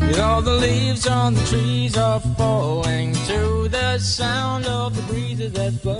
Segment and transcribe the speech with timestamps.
[0.00, 5.82] Know the leaves on the trees are falling to the sound of the breezes that
[5.82, 5.98] blow.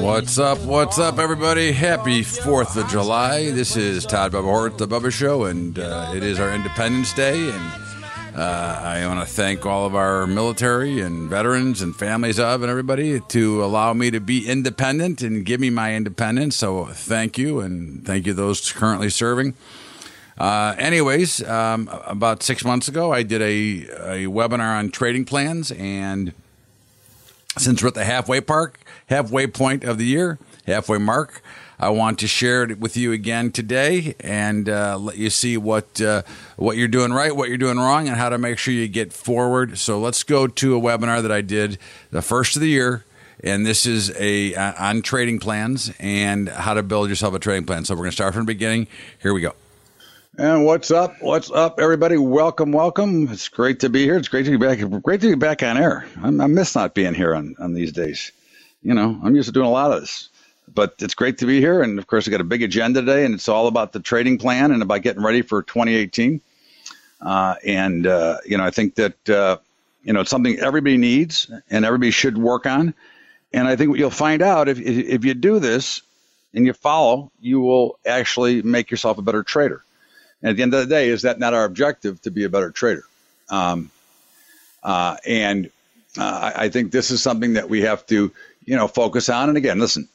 [0.00, 0.58] What's up?
[0.60, 1.72] What's up, everybody?
[1.72, 3.50] Happy 4th of July.
[3.50, 7.50] This is Todd Bubba Hort, the Bubba Show, and uh, it is our Independence Day.
[7.50, 7.72] And
[8.36, 12.70] uh, I want to thank all of our military and veterans and families of and
[12.70, 16.54] everybody to allow me to be independent and give me my independence.
[16.56, 19.54] So thank you, and thank you those currently serving.
[20.36, 25.70] Uh, anyways, um, about six months ago, I did a, a webinar on trading plans
[25.72, 26.32] and
[27.56, 31.42] since we're at the halfway park, halfway point of the year, halfway mark,
[31.78, 36.00] I want to share it with you again today and uh, let you see what
[36.00, 36.22] uh,
[36.56, 39.12] what you're doing right, what you're doing wrong, and how to make sure you get
[39.12, 39.78] forward.
[39.78, 41.78] So let's go to a webinar that I did
[42.10, 43.04] the first of the year,
[43.42, 47.84] and this is a on trading plans and how to build yourself a trading plan.
[47.84, 48.86] So we're going to start from the beginning.
[49.20, 49.54] Here we go.
[50.36, 51.22] And what's up?
[51.22, 52.16] What's up, everybody?
[52.16, 53.28] Welcome, welcome.
[53.30, 54.16] It's great to be here.
[54.16, 54.80] It's great to be back.
[55.02, 56.06] Great to be back on air.
[56.20, 58.32] I'm, I miss not being here on, on these days.
[58.82, 60.30] You know, I'm used to doing a lot of this,
[60.74, 61.82] but it's great to be here.
[61.82, 64.38] And of course, I got a big agenda today, and it's all about the trading
[64.38, 66.40] plan and about getting ready for 2018.
[67.20, 69.58] Uh, and uh, you know, I think that uh,
[70.02, 72.92] you know it's something everybody needs and everybody should work on.
[73.52, 76.02] And I think what you'll find out if if you do this
[76.54, 79.84] and you follow, you will actually make yourself a better trader.
[80.44, 82.50] And at the end of the day, is that not our objective to be a
[82.50, 83.04] better trader?
[83.48, 83.90] Um,
[84.82, 85.70] uh, and
[86.18, 88.30] uh, I think this is something that we have to,
[88.66, 89.48] you know, focus on.
[89.48, 90.06] And again, listen,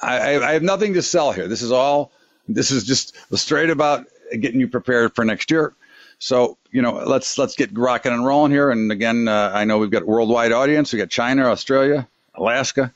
[0.00, 1.48] I, I have nothing to sell here.
[1.48, 2.12] This is all.
[2.48, 5.74] This is just straight about getting you prepared for next year.
[6.20, 8.70] So you know, let's let's get rocking and rolling here.
[8.70, 10.92] And again, uh, I know we've got worldwide audience.
[10.92, 12.92] We got China, Australia, Alaska,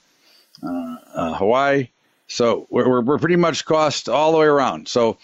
[0.62, 1.88] uh, uh, Hawaii.
[2.28, 4.88] So we're, we're, pretty much cost all the way around.
[4.88, 5.18] So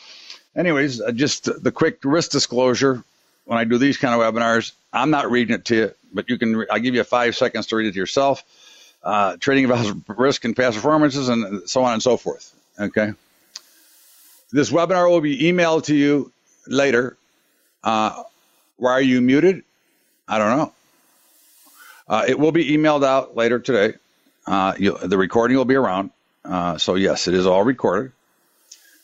[0.58, 3.02] anyways, uh, just the quick risk disclosure.
[3.44, 6.36] When I do these kind of webinars, I'm not reading it to you, but you
[6.36, 6.66] can.
[6.70, 8.42] I'll give you five seconds to read it to yourself.
[9.02, 12.54] Uh, trading involves risk and past performances, and so on and so forth.
[12.78, 13.14] Okay.
[14.50, 16.32] This webinar will be emailed to you
[16.66, 17.16] later.
[17.82, 18.22] Uh,
[18.76, 19.62] why are you muted?
[20.26, 20.72] I don't know.
[22.06, 23.96] Uh, it will be emailed out later today.
[24.46, 26.10] Uh, the recording will be around.
[26.44, 28.12] Uh, so yes, it is all recorded.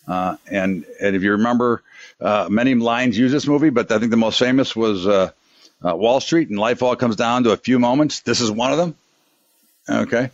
[0.06, 1.82] Uh, and and if you remember,
[2.20, 5.30] uh, many lines use this movie, but I think the most famous was uh,
[5.84, 8.20] uh, Wall Street, and life all comes down to a few moments.
[8.20, 8.94] This is one of them.
[9.88, 10.30] Okay,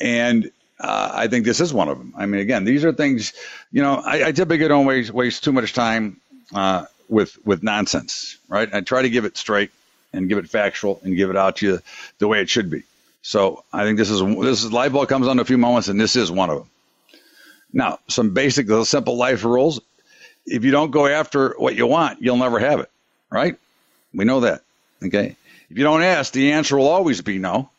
[0.00, 2.14] and uh, I think this is one of them.
[2.16, 3.32] I mean, again, these are things.
[3.72, 6.20] You know, I, I typically don't waste waste too much time
[6.54, 8.38] uh, with with nonsense.
[8.48, 8.72] Right?
[8.72, 9.70] I try to give it straight
[10.12, 11.78] and give it factual and give it out to you
[12.18, 12.82] the way it should be.
[13.22, 15.88] So I think this is this is life all comes down to a few moments,
[15.88, 16.70] and this is one of them.
[17.72, 19.80] Now, some basic, little simple life rules.
[20.46, 22.90] If you don't go after what you want, you'll never have it,
[23.30, 23.56] right?
[24.14, 24.62] We know that.
[25.02, 25.36] Okay.
[25.68, 27.70] If you don't ask, the answer will always be no.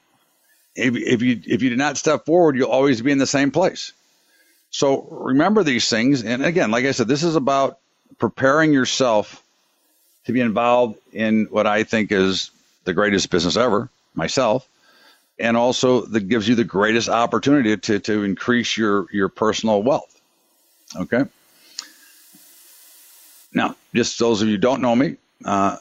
[0.75, 3.49] If, if you if you do not step forward, you'll always be in the same
[3.49, 3.93] place.
[4.69, 6.23] So remember these things.
[6.23, 7.79] And again, like I said, this is about
[8.19, 9.41] preparing yourself
[10.25, 12.51] to be involved in what I think is
[12.83, 14.67] the greatest business ever, myself
[15.39, 20.19] and also that gives you the greatest opportunity to, to increase your, your personal wealth.
[20.95, 21.25] Okay.
[23.53, 25.77] Now, just those of you don't know me, uh,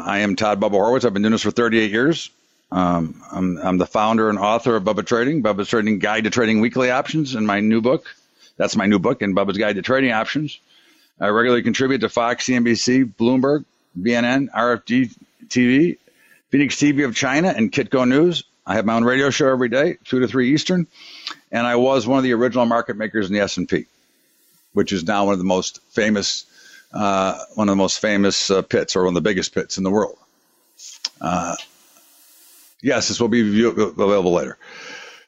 [0.00, 1.04] I am Todd Bubba Horwitz.
[1.04, 2.30] I've been doing this for 38 years.
[2.70, 6.60] Um, I'm, I'm, the founder and author of Bubba Trading, Bubba's Trading Guide to Trading
[6.60, 8.06] Weekly Options, and my new book.
[8.56, 10.58] That's my new book, and Bubba's Guide to Trading Options.
[11.20, 13.64] I regularly contribute to Fox, CNBC, Bloomberg,
[14.00, 15.14] BNN, RFD
[15.48, 15.98] TV,
[16.50, 18.44] Phoenix TV of China, and Kitco News.
[18.66, 20.86] I have my own radio show every day, two to three Eastern,
[21.50, 23.86] and I was one of the original market makers in the S and P,
[24.72, 26.46] which is now one of the most famous,
[26.92, 29.84] uh, one of the most famous uh, pits, or one of the biggest pits in
[29.84, 30.16] the world.
[31.20, 31.56] Uh,
[32.82, 34.56] yes, this will be available later.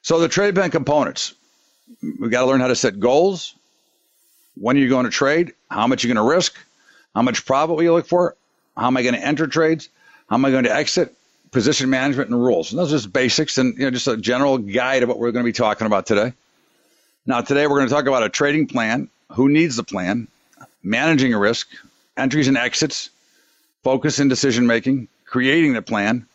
[0.01, 1.33] So the trade plan components,
[2.01, 3.53] we've got to learn how to set goals.
[4.55, 5.53] When are you going to trade?
[5.69, 6.55] How much are you going to risk?
[7.13, 8.35] How much profit will you look for?
[8.77, 9.89] How am I going to enter trades?
[10.29, 11.13] How am I going to exit?
[11.55, 12.73] Position management and rules.
[12.73, 15.31] And those are just basics and you know, just a general guide of what we're
[15.31, 16.33] going to be talking about today.
[17.25, 20.27] Now, today we're going to talk about a trading plan, who needs the plan,
[20.83, 21.69] managing a risk,
[22.17, 23.09] entries and exits,
[23.83, 26.27] focus in decision making, creating the plan,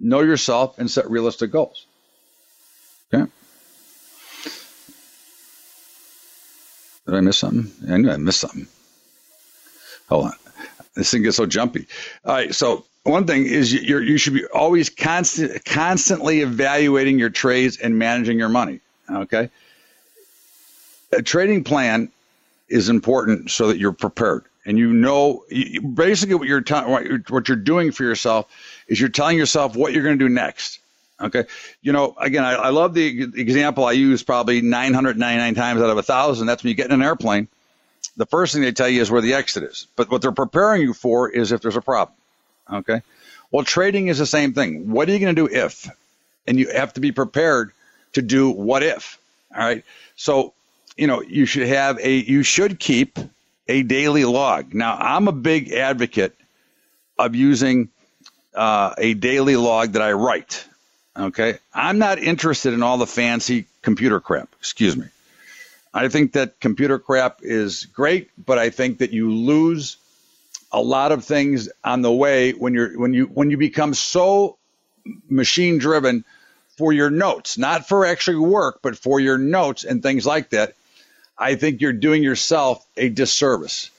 [0.00, 1.86] know yourself, and set realistic goals.
[3.14, 3.30] Okay.
[7.06, 7.70] Did I miss something?
[7.88, 8.66] I knew I missed something.
[10.08, 10.32] Hold on.
[10.96, 11.86] This thing gets so jumpy.
[12.24, 12.52] All right.
[12.52, 17.98] So one thing is you you should be always constant, constantly evaluating your trades and
[17.98, 18.80] managing your money.
[19.10, 19.50] Okay.
[21.12, 22.10] A trading plan
[22.68, 25.44] is important so that you're prepared and you know
[25.94, 28.46] basically what you're t- what you're doing for yourself
[28.88, 30.80] is you're telling yourself what you're going to do next.
[31.20, 31.44] Okay,
[31.80, 35.96] you know, again, I, I love the example I use probably 999 times out of
[35.96, 36.46] a thousand.
[36.46, 37.46] That's when you get in an airplane.
[38.16, 40.82] The first thing they tell you is where the exit is, but what they're preparing
[40.82, 42.16] you for is if there's a problem.
[42.72, 43.02] Okay,
[43.50, 44.90] well, trading is the same thing.
[44.90, 45.88] What are you going to do if?
[46.46, 47.72] And you have to be prepared
[48.14, 49.18] to do what if.
[49.54, 49.84] All right,
[50.16, 50.52] so
[50.96, 53.18] you know you should have a you should keep
[53.68, 54.74] a daily log.
[54.74, 56.36] Now, I'm a big advocate
[57.18, 57.88] of using
[58.54, 60.66] uh, a daily log that I write.
[61.16, 61.58] Okay.
[61.72, 64.48] I'm not interested in all the fancy computer crap.
[64.58, 65.06] Excuse me.
[65.92, 69.96] I think that computer crap is great, but I think that you lose
[70.74, 74.58] a lot of things on the way when you're when you when you become so
[75.30, 76.24] machine driven
[76.76, 80.74] for your notes, not for actually work, but for your notes and things like that.
[81.38, 83.90] I think you're doing yourself a disservice.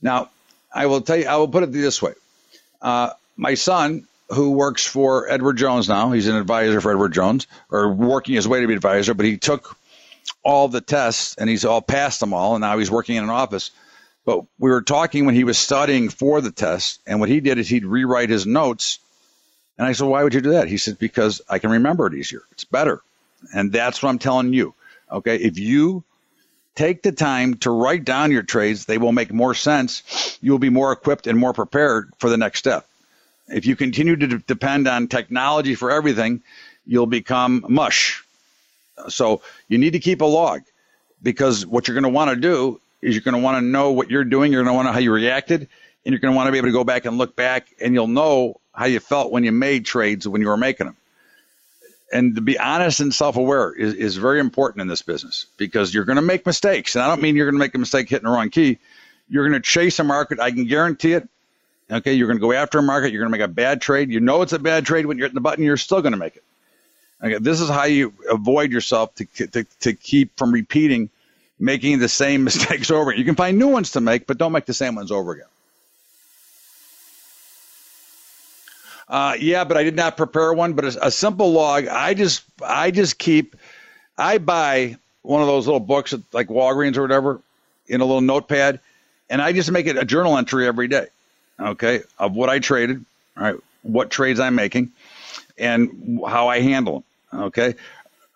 [0.00, 0.30] Now,
[0.74, 2.14] I will tell you, I will put it this way.
[2.80, 7.46] Uh, my son, who works for Edward Jones now, he's an advisor for Edward Jones,
[7.70, 9.76] or working his way to be advisor, but he took
[10.42, 13.30] all the tests and he's all passed them all, and now he's working in an
[13.30, 13.70] office.
[14.24, 17.58] But we were talking when he was studying for the test, and what he did
[17.58, 18.98] is he'd rewrite his notes.
[19.78, 20.68] And I said, Why would you do that?
[20.68, 22.42] He said, Because I can remember it easier.
[22.52, 23.00] It's better.
[23.52, 24.74] And that's what I'm telling you.
[25.10, 25.36] Okay.
[25.36, 26.04] If you
[26.74, 28.86] Take the time to write down your trades.
[28.86, 30.38] They will make more sense.
[30.40, 32.86] You will be more equipped and more prepared for the next step.
[33.48, 36.42] If you continue to depend on technology for everything,
[36.86, 38.24] you'll become mush.
[39.08, 40.62] So you need to keep a log
[41.22, 43.90] because what you're going to want to do is you're going to want to know
[43.90, 44.52] what you're doing.
[44.52, 45.68] You're going to want to know how you reacted
[46.04, 47.94] and you're going to want to be able to go back and look back and
[47.94, 50.96] you'll know how you felt when you made trades when you were making them
[52.12, 56.04] and to be honest and self-aware is, is very important in this business because you're
[56.04, 58.26] going to make mistakes and i don't mean you're going to make a mistake hitting
[58.26, 58.78] the wrong key.
[59.28, 61.28] You're going to chase a market i can guarantee it.
[61.90, 64.10] Okay you're going to go after a market you're going to make a bad trade
[64.10, 66.18] you know it's a bad trade when you're hitting the button you're still going to
[66.18, 66.44] make it.
[67.22, 71.10] Okay this is how you avoid yourself to, to, to keep from repeating
[71.62, 74.52] making the same mistakes over again you can find new ones to make but don't
[74.52, 75.46] make the same ones over again
[79.12, 80.72] Uh, yeah, but I did not prepare one.
[80.72, 81.86] But a, a, simple log.
[81.86, 83.56] I just I just keep.
[84.16, 87.42] I buy one of those little books at like Walgreens or whatever
[87.86, 88.80] in a little notepad,
[89.28, 91.08] and I just make it a journal entry every day.
[91.60, 93.04] Okay, of what I traded,
[93.36, 94.92] all right, what trades I'm making,
[95.58, 97.42] and how I handle them.
[97.42, 97.74] Okay.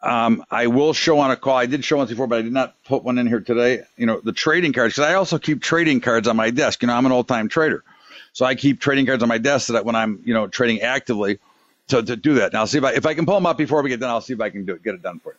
[0.03, 1.57] Um, I will show on a call.
[1.57, 3.83] I did show once before, but I did not put one in here today.
[3.97, 6.83] You know, the trading cards, because I also keep trading cards on my desk.
[6.83, 7.83] You know, I'm an old time trader.
[8.33, 10.83] So I keep trading cards on my desk so that when I'm, you know, trading
[10.83, 11.39] actively
[11.89, 12.53] to, to do that.
[12.53, 14.11] Now I'll see if I if I can pull them up before we get done,
[14.11, 15.39] I'll see if I can do it, get it done for you.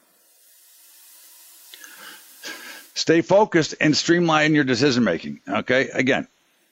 [2.95, 5.39] Stay focused and streamline your decision making.
[5.47, 5.89] Okay.
[5.89, 6.27] Again,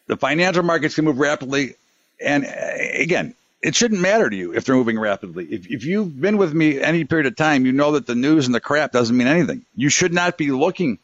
[0.08, 1.76] the financial markets can move rapidly.
[2.20, 2.50] And uh,
[2.94, 5.46] again, it shouldn't matter to you if they're moving rapidly.
[5.46, 8.46] If, if you've been with me any period of time, you know that the news
[8.46, 9.66] and the crap doesn't mean anything.
[9.76, 11.00] You should not be looking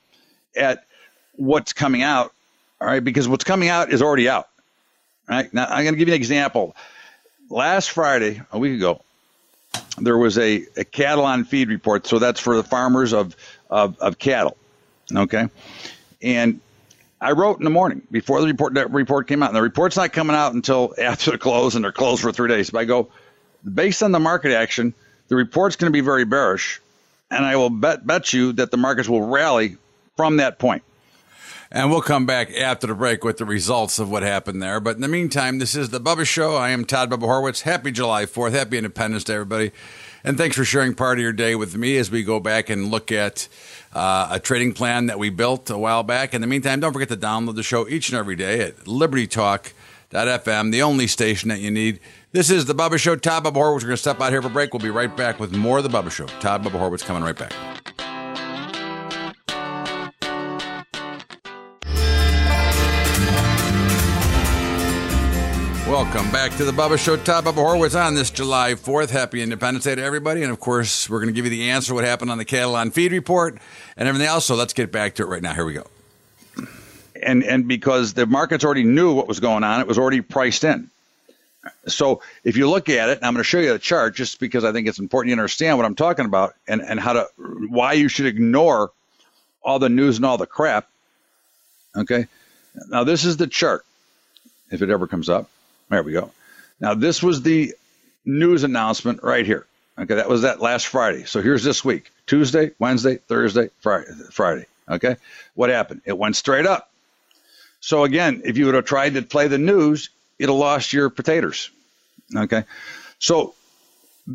[0.56, 0.86] at
[1.34, 2.32] what's coming out,
[2.80, 4.48] all right, because what's coming out is already out.
[5.28, 6.76] Right now, I'm going to give you an example.
[7.50, 9.02] Last Friday, a week ago,
[9.98, 12.06] there was a, a cattle on feed report.
[12.06, 13.36] So that's for the farmers of,
[13.72, 14.56] of, of cattle.
[15.12, 15.48] Okay.
[16.22, 16.60] And
[17.22, 19.50] I wrote in the morning before the report that report came out.
[19.50, 22.50] And the report's not coming out until after the close, and they're closed for three
[22.50, 22.72] days.
[22.72, 23.10] But I go,
[23.64, 24.96] based on the market action,
[25.28, 26.82] the report's going to be very bearish,
[27.30, 29.78] and I will bet bet you that the markets will rally
[30.18, 30.84] from that point.
[31.74, 34.82] And we'll come back after the break with the results of what happened there.
[34.82, 36.58] But in the meantime, this is the Bubba Show.
[36.58, 37.62] I am Todd Bubba Horwitz.
[37.62, 38.52] Happy July 4th.
[38.52, 39.72] Happy Independence Day, everybody.
[40.26, 42.92] And thanks for sharing part of your day with me as we go back and
[42.92, 43.48] look at
[43.94, 46.34] uh, a trading plan that we built a while back.
[46.34, 50.72] In the meantime, don't forget to download the show each and every day at libertytalk.fm,
[50.74, 52.02] the only station that you need.
[52.34, 53.16] This is the Bubba Show.
[53.16, 53.76] Todd Bubba Horwitz.
[53.76, 54.74] We're going to step out here for a break.
[54.74, 56.26] We'll be right back with more of the Bubba Show.
[56.42, 57.54] Todd Bubba Horwitz coming right back.
[66.14, 67.16] Welcome back to the Bubba Show.
[67.16, 69.12] Todd Bubba Horwitz on this July 4th.
[69.12, 70.44] Happy Independence Day to everybody.
[70.44, 72.76] And of course, we're going to give you the answer what happened on the cattle
[72.76, 73.58] on feed report
[73.96, 74.46] and everything else.
[74.46, 75.54] So let's get back to it right now.
[75.54, 75.88] Here we go.
[77.24, 80.66] and and because the markets already knew what was going on, it was already priced
[80.66, 80.90] in.
[81.88, 84.66] So if you look at it, I'm going to show you the chart just because
[84.66, 87.94] I think it's important you understand what I'm talking about and, and how to why
[87.94, 88.92] you should ignore
[89.64, 90.90] all the news and all the crap.
[91.96, 92.28] Okay.
[92.90, 93.86] Now this is the chart.
[94.72, 95.50] If it ever comes up.
[95.92, 96.32] There we go.
[96.80, 97.76] Now this was the
[98.26, 99.68] news announcement right here.
[100.00, 101.26] Okay, that was that last Friday.
[101.26, 102.12] So here's this week.
[102.26, 104.66] Tuesday, Wednesday, Thursday, Friday.
[104.90, 105.18] Okay?
[105.54, 106.02] What happened?
[106.06, 106.90] It went straight up.
[107.82, 111.10] So again, if you would have tried to play the news, you'd have lost your
[111.10, 111.70] potatoes.
[112.36, 112.64] Okay?
[113.20, 113.54] So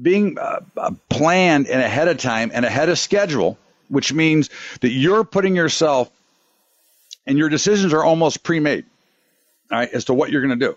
[0.03, 3.57] being uh, uh, planned and ahead of time and ahead of schedule,
[3.89, 4.51] which means
[4.83, 6.11] that you're putting yourself
[7.27, 8.85] and your decisions are almost pre-made,
[9.73, 10.77] all right, as to what you're going to do.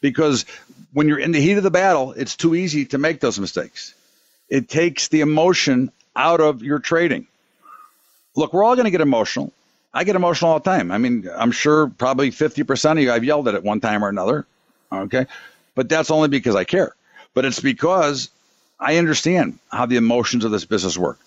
[0.00, 0.44] Because
[0.92, 3.94] when you're in the heat of the battle, it's too easy to make those mistakes.
[4.48, 7.26] It takes the emotion out of your trading.
[8.36, 9.52] Look, we're all going to get emotional.
[9.92, 10.92] I get emotional all the time.
[10.92, 14.10] I mean, I'm sure probably 50% of you I've yelled at at one time or
[14.10, 14.46] another.
[14.92, 15.26] Okay.
[15.74, 16.94] But that's only because I care.
[17.32, 18.28] But it's because
[18.78, 21.18] I understand how the emotions of this business work.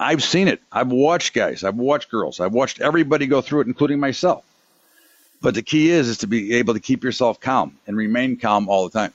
[0.00, 0.62] I've seen it.
[0.72, 1.62] I've watched guys.
[1.62, 2.40] I've watched girls.
[2.40, 4.44] I've watched everybody go through it, including myself.
[5.40, 8.68] But the key is is to be able to keep yourself calm and remain calm
[8.68, 9.12] all the time.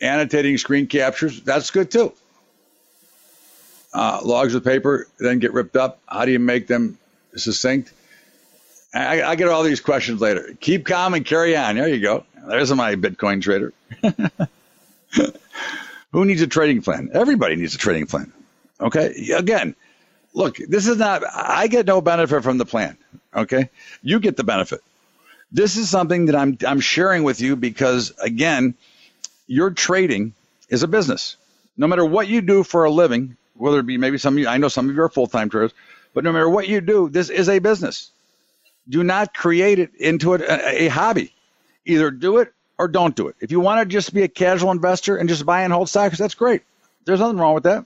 [0.00, 2.12] Annotating screen captures, that's good too.
[3.94, 6.00] Uh, logs of paper then get ripped up.
[6.06, 6.98] How do you make them
[7.36, 7.92] succinct?
[8.92, 10.50] I, I, get all these questions later.
[10.60, 11.76] Keep calm and carry on.
[11.76, 12.24] There you go.
[12.46, 13.72] There's my Bitcoin trader.
[16.12, 17.10] Who needs a trading plan?
[17.12, 18.32] Everybody needs a trading plan.
[18.80, 19.30] Okay.
[19.36, 19.74] Again,
[20.34, 22.98] look, this is not, I get no benefit from the plan.
[23.34, 23.70] Okay.
[24.02, 24.80] You get the benefit.
[25.50, 28.74] This is something that I'm, I'm sharing with you because, again,
[29.46, 30.34] your trading
[30.68, 31.36] is a business.
[31.76, 34.48] No matter what you do for a living, whether it be maybe some of you,
[34.48, 35.72] I know some of you are full time traders,
[36.12, 38.10] but no matter what you do, this is a business.
[38.88, 41.32] Do not create it into a, a hobby.
[41.86, 43.36] Either do it or don't do it.
[43.40, 46.18] If you want to just be a casual investor and just buy and hold stocks,
[46.18, 46.62] that's great.
[47.04, 47.84] There's nothing wrong with that.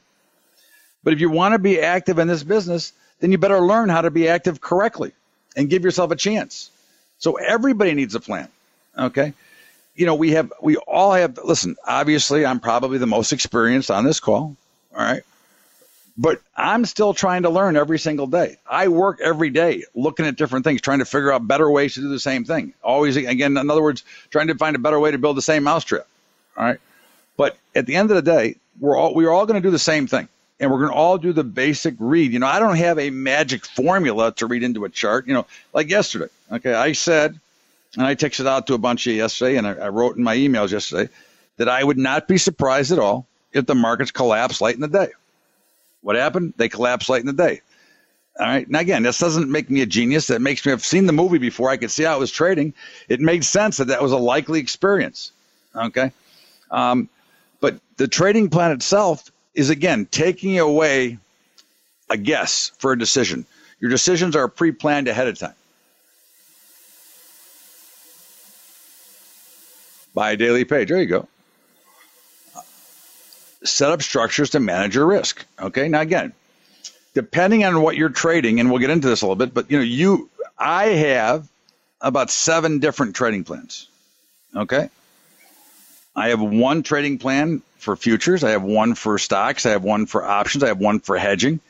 [1.03, 4.03] But if you want to be active in this business, then you better learn how
[4.03, 5.13] to be active correctly
[5.57, 6.71] and give yourself a chance.
[7.19, 8.49] So everybody needs a plan.
[8.97, 9.33] Okay.
[9.95, 14.05] You know, we have, we all have, listen, obviously I'm probably the most experienced on
[14.05, 14.57] this call.
[14.95, 15.23] All right.
[16.17, 18.57] But I'm still trying to learn every single day.
[18.69, 22.01] I work every day looking at different things, trying to figure out better ways to
[22.01, 22.75] do the same thing.
[22.83, 25.63] Always, again, in other words, trying to find a better way to build the same
[25.63, 26.07] mousetrap.
[26.57, 26.81] All right.
[27.37, 29.79] But at the end of the day, we're all, we're all going to do the
[29.79, 30.29] same thing
[30.61, 32.33] and we're going to all do the basic read.
[32.33, 35.27] You know, I don't have a magic formula to read into a chart.
[35.27, 36.29] You know, like yesterday.
[36.51, 37.39] Okay, I said,
[37.95, 40.23] and I texted out to a bunch of you yesterday, and I, I wrote in
[40.23, 41.11] my emails yesterday
[41.57, 44.89] that I would not be surprised at all if the markets collapse late in the
[44.89, 45.09] day.
[46.03, 46.55] What happened?
[46.57, 47.61] They collapsed late in the day.
[48.39, 48.69] All right.
[48.71, 50.29] Now again, this doesn't make me a genius.
[50.29, 51.71] That makes me have seen the movie before.
[51.71, 52.73] I could see how it was trading.
[53.09, 55.33] It made sense that that was a likely experience.
[55.75, 56.13] Okay.
[56.71, 57.09] Um,
[57.61, 61.19] but the trading plan itself is again taking away
[62.09, 63.45] a guess for a decision.
[63.81, 65.55] Your decisions are pre planned ahead of time.
[70.15, 70.89] Buy a daily page.
[70.89, 71.29] There you go.
[73.65, 75.45] Set up structures to manage your risk.
[75.61, 75.89] Okay.
[75.89, 76.33] Now, again,
[77.15, 79.79] depending on what you're trading, and we'll get into this a little bit, but you
[79.79, 81.49] know, you, I have
[82.01, 83.89] about seven different trading plans.
[84.55, 84.89] Okay.
[86.15, 88.45] I have one trading plan for futures.
[88.45, 89.67] I have one for stocks.
[89.67, 90.63] I have one for options.
[90.63, 91.61] I have one for hedging.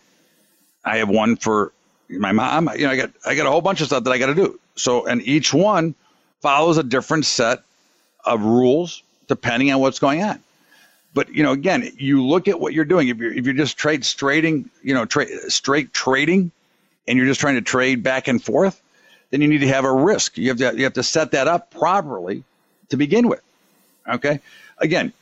[0.85, 1.73] I have one for
[2.09, 2.71] my mom.
[2.75, 4.35] You know, I got I got a whole bunch of stuff that I got to
[4.35, 4.59] do.
[4.75, 5.95] So, and each one
[6.41, 7.63] follows a different set
[8.25, 10.43] of rules depending on what's going on.
[11.15, 13.09] But you know, again, you look at what you're doing.
[13.09, 16.51] If you're if you're just trade trading, you know, tra- straight trading,
[17.07, 18.81] and you're just trying to trade back and forth,
[19.31, 20.39] then you need to have a risk.
[20.39, 22.45] You have to you have to set that up properly
[22.91, 23.43] to begin with.
[24.09, 24.41] Okay.
[24.79, 25.13] Again,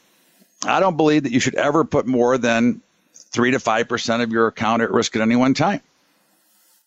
[0.64, 2.80] I don't believe that you should ever put more than
[3.14, 5.80] three to five percent of your account at risk at any one time.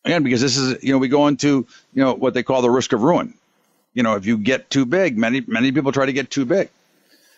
[0.06, 2.70] Again, because this is you know we go into you know what they call the
[2.70, 3.34] risk of ruin.
[3.94, 6.70] You know, if you get too big, many many people try to get too big.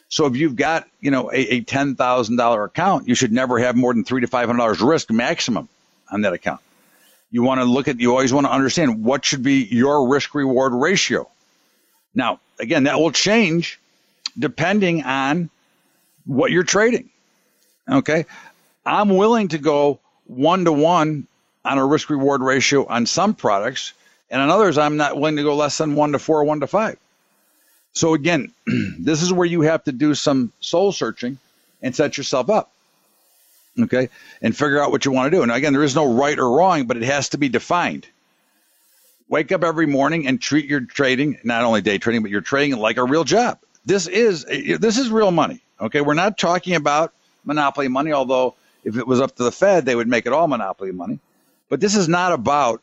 [0.09, 3.59] So if you've got you know a, a ten thousand dollar account, you should never
[3.59, 5.69] have more than three to five hundred dollars risk maximum
[6.11, 6.61] on that account.
[7.31, 10.35] You want to look at you always want to understand what should be your risk
[10.35, 11.29] reward ratio.
[12.13, 13.79] Now, again, that will change
[14.37, 15.49] depending on
[16.25, 17.09] what you're trading.
[17.89, 18.25] Okay.
[18.85, 21.27] I'm willing to go one to one
[21.63, 23.93] on a risk reward ratio on some products,
[24.29, 26.67] and on others, I'm not willing to go less than one to four, one to
[26.67, 26.97] five.
[27.93, 28.51] So again,
[28.99, 31.37] this is where you have to do some soul searching
[31.81, 32.71] and set yourself up.
[33.79, 34.09] Okay,
[34.41, 35.43] and figure out what you want to do.
[35.43, 38.05] And again, there is no right or wrong, but it has to be defined.
[39.29, 42.77] Wake up every morning and treat your trading, not only day trading, but your trading
[42.77, 43.59] like a real job.
[43.85, 45.61] This is this is real money.
[45.81, 47.11] Okay, we're not talking about
[47.43, 50.47] monopoly money, although if it was up to the Fed, they would make it all
[50.47, 51.19] monopoly money.
[51.69, 52.81] But this is not about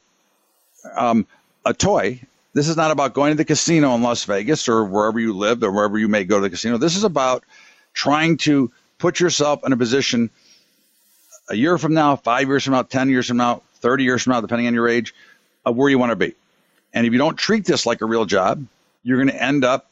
[0.96, 1.26] um,
[1.64, 2.20] a toy.
[2.54, 5.62] This is not about going to the casino in Las Vegas or wherever you live
[5.62, 6.76] or wherever you may go to the casino.
[6.76, 7.44] This is about
[7.92, 10.30] trying to put yourself in a position
[11.48, 14.32] a year from now, five years from now, 10 years from now, 30 years from
[14.32, 15.14] now, depending on your age,
[15.64, 16.34] of where you want to be.
[16.92, 18.66] And if you don't treat this like a real job,
[19.04, 19.87] you're going to end up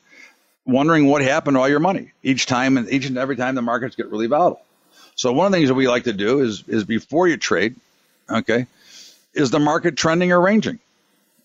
[0.67, 3.63] wondering what happened to all your money each time and each and every time the
[3.63, 4.61] markets get really volatile.
[5.15, 7.77] So one of the things that we like to do is is before you trade,
[8.29, 8.67] okay,
[9.33, 10.79] is the market trending or ranging?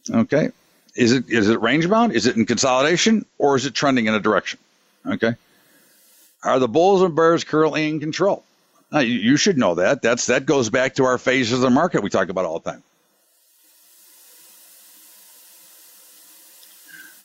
[0.10, 0.52] Okay.
[0.96, 2.14] Is it is it range bound?
[2.14, 4.60] Is it in consolidation or is it trending in a direction?
[5.06, 5.36] Okay.
[6.44, 8.44] Are the bulls and bears currently in control?
[8.92, 10.02] Now, you, you should know that.
[10.02, 12.72] That's that goes back to our phases of the market we talk about all the
[12.72, 12.84] time.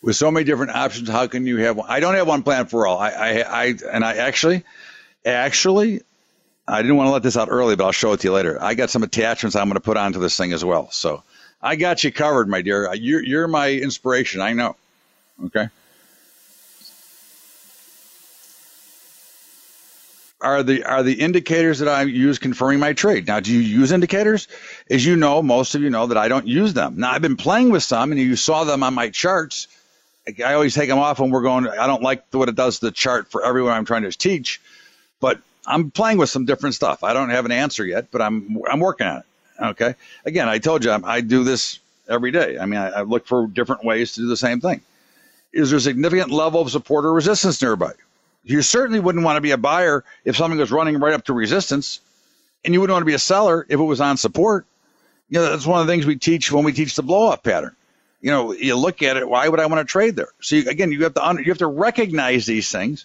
[0.07, 1.91] With so many different options, how can you have one?
[1.91, 2.97] I don't have one plan for all.
[2.97, 4.63] I, I, I and I actually,
[5.25, 6.01] actually,
[6.69, 8.57] I didn't want to let this out early, but I'll show it to you later.
[8.63, 10.93] I got some attachments I'm going to put onto this thing as well.
[10.93, 11.25] So
[11.61, 12.95] I got you covered, my dear.
[12.95, 14.41] You're, you're my inspiration.
[14.41, 14.77] I know.
[15.47, 15.71] Okay.
[20.41, 23.27] Are the are the indicators that I use confirming my trade?
[23.27, 24.47] Now, do you use indicators?
[24.89, 26.95] As you know, most of you know that I don't use them.
[26.99, 29.67] Now, I've been playing with some, and you saw them on my charts.
[30.45, 31.69] I always take them off when we're going.
[31.69, 34.61] I don't like what it does to the chart for everyone I'm trying to teach,
[35.21, 37.05] but I'm playing with some different stuff.
[37.05, 39.25] I don't have an answer yet, but I'm I'm working on it.
[39.61, 39.95] Okay.
[40.25, 41.79] Again, I told you I, I do this
[42.09, 42.59] every day.
[42.59, 44.81] I mean, I, I, look for different ways to do the same thing.
[45.53, 47.93] Is there a significant level of support or resistance nearby?
[48.45, 51.33] You certainly wouldn't want to be a buyer if something was running right up to
[51.33, 52.01] resistance,
[52.65, 54.67] and you wouldn't want to be a seller if it was on support.
[55.29, 57.43] You know, that's one of the things we teach when we teach the blow up
[57.43, 57.75] pattern.
[58.27, 59.29] You know, you look at it.
[59.29, 60.31] Why would I want to trade there?
[60.41, 63.05] So you, again, you have to you have to recognize these things.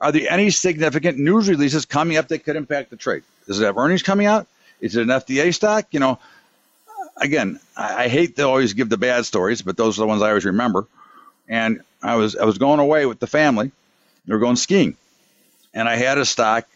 [0.00, 3.24] Are there any significant news releases coming up that could impact the trade?
[3.46, 4.46] Does it have earnings coming out?
[4.80, 5.88] Is it an FDA stock?
[5.90, 6.18] You know,
[7.18, 10.22] again, I, I hate to always give the bad stories, but those are the ones
[10.22, 10.86] I always remember.
[11.46, 13.70] And I was I was going away with the family
[14.26, 14.96] we were going skiing.
[15.74, 16.66] And I had a stock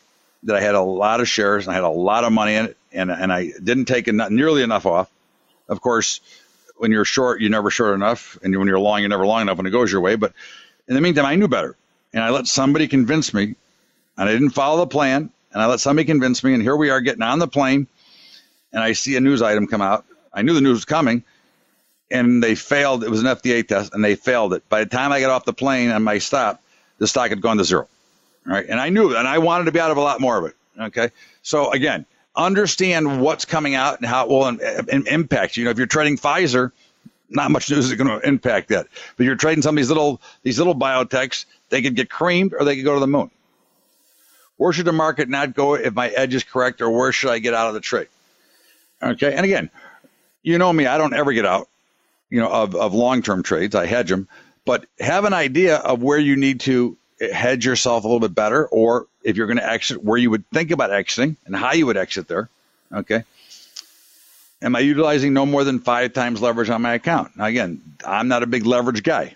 [0.42, 2.66] that I had a lot of shares and I had a lot of money in
[2.66, 5.08] it, and, and I didn't take enough, nearly enough off.
[5.70, 6.20] Of course,
[6.82, 9.56] when you're short, you're never short enough, and when you're long, you're never long enough
[9.56, 10.16] when it goes your way.
[10.16, 10.32] But
[10.88, 11.76] in the meantime, I knew better,
[12.12, 13.54] and I let somebody convince me,
[14.18, 16.90] and I didn't follow the plan, and I let somebody convince me, and here we
[16.90, 17.86] are getting on the plane,
[18.72, 20.04] and I see a news item come out.
[20.34, 21.22] I knew the news was coming,
[22.10, 23.04] and they failed.
[23.04, 24.68] It was an FDA test, and they failed it.
[24.68, 26.60] By the time I got off the plane on my stop,
[26.98, 27.86] the stock had gone to zero.
[28.44, 28.66] Right.
[28.68, 30.56] And I knew, and I wanted to be out of a lot more of it.
[30.80, 31.10] Okay.
[31.42, 35.64] So again, understand what's coming out and how it will impact you.
[35.64, 36.72] know, if you're trading Pfizer,
[37.28, 38.86] not much news is going to impact that.
[39.16, 42.64] But you're trading some of these little these little biotechs, they could get creamed or
[42.64, 43.30] they could go to the moon.
[44.56, 47.38] Where should the market not go if my edge is correct, or where should I
[47.38, 48.08] get out of the trade?
[49.02, 49.32] Okay.
[49.34, 49.70] And again,
[50.42, 51.68] you know me, I don't ever get out,
[52.30, 53.74] you know, of, of long term trades.
[53.74, 54.28] I hedge them
[54.64, 56.96] but have an idea of where you need to
[57.30, 60.48] hedge yourself a little bit better, or if you're going to exit, where you would
[60.50, 62.48] think about exiting and how you would exit there.
[62.92, 63.24] Okay.
[64.60, 67.36] Am I utilizing no more than five times leverage on my account?
[67.36, 69.34] Now, again, I'm not a big leverage guy.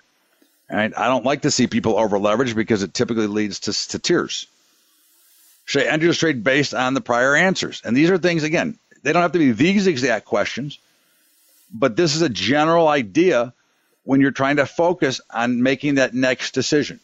[0.70, 0.92] Right?
[0.96, 4.46] I don't like to see people over leverage because it typically leads to, to tears.
[5.64, 7.83] Should I enter this trade based on the prior answers?
[7.85, 10.79] And these are things, again, they don't have to be these exact questions,
[11.72, 13.53] but this is a general idea
[14.05, 17.01] when you're trying to focus on making that next decision.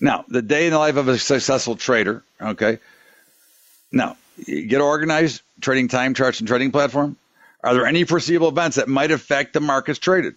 [0.00, 2.78] Now, the day in the life of a successful trader, okay?
[3.92, 7.16] Now, get organized, trading time charts and trading platform.
[7.62, 10.34] Are there any foreseeable events that might affect the markets traded?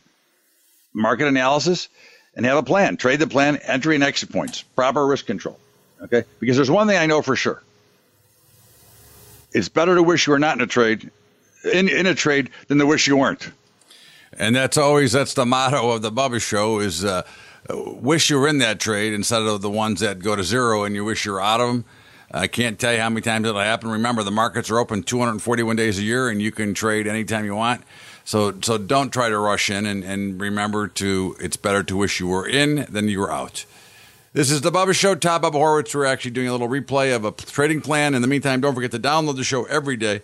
[0.94, 1.88] Market analysis
[2.36, 2.98] and have a plan.
[2.98, 5.58] Trade the plan, entry and exit points, proper risk control.
[6.02, 6.24] Okay?
[6.40, 7.62] Because there's one thing I know for sure
[9.54, 11.10] it's better to wish you were not in a trade
[11.72, 13.50] in, in a trade than to wish you weren't.
[14.38, 17.22] And that's always that's the motto of the Bubba Show is uh,
[17.70, 20.96] wish you were in that trade instead of the ones that go to zero and
[20.96, 21.86] you wish you were out of them.
[22.36, 23.92] I can't tell you how many times it'll happen.
[23.92, 27.54] Remember, the markets are open 241 days a year, and you can trade anytime you
[27.54, 27.84] want.
[28.26, 32.20] So, so don't try to rush in, and, and remember to it's better to wish
[32.20, 33.66] you were in than you were out.
[34.32, 35.14] This is the Bubba Show.
[35.14, 35.94] Todd Bubba Horwitz.
[35.94, 38.16] We're actually doing a little replay of a trading plan.
[38.16, 40.22] In the meantime, don't forget to download the show every day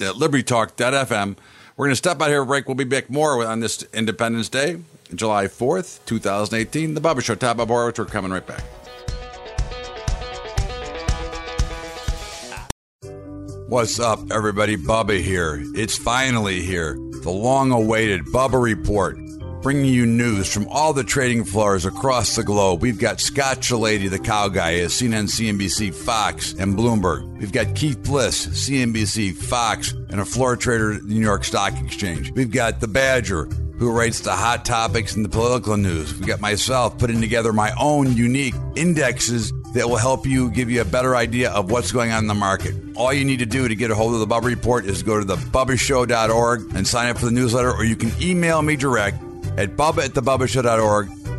[0.00, 1.36] at libertytalk.fm.
[1.76, 2.68] We're going to step out here break.
[2.68, 4.76] We'll be back more on this Independence Day.
[5.14, 6.94] July 4th, 2018.
[6.94, 7.98] The Bubba Show, Todd Bubba Horwitz.
[7.98, 8.62] We're coming right back.
[13.68, 14.76] What's up, everybody?
[14.76, 15.60] Bubba here.
[15.74, 16.94] It's finally here.
[17.22, 19.16] The long awaited Bubba Report,
[19.62, 22.82] bringing you news from all the trading floors across the globe.
[22.82, 27.38] We've got Scott Shellady, the cow guy, at CNN, CNBC, Fox, and Bloomberg.
[27.38, 31.72] We've got Keith Bliss, CNBC, Fox, and a floor trader at the New York Stock
[31.82, 32.30] Exchange.
[32.32, 33.48] We've got The Badger,
[33.84, 36.18] who writes the hot topics and the political news.
[36.18, 40.80] We got myself putting together my own unique indexes that will help you give you
[40.80, 42.74] a better idea of what's going on in the market.
[42.96, 45.20] All you need to do to get a hold of the Bubba Report is go
[45.20, 49.18] to thebubbashow.org and sign up for the newsletter, or you can email me direct
[49.58, 51.23] at bubba at thebubbashow.org.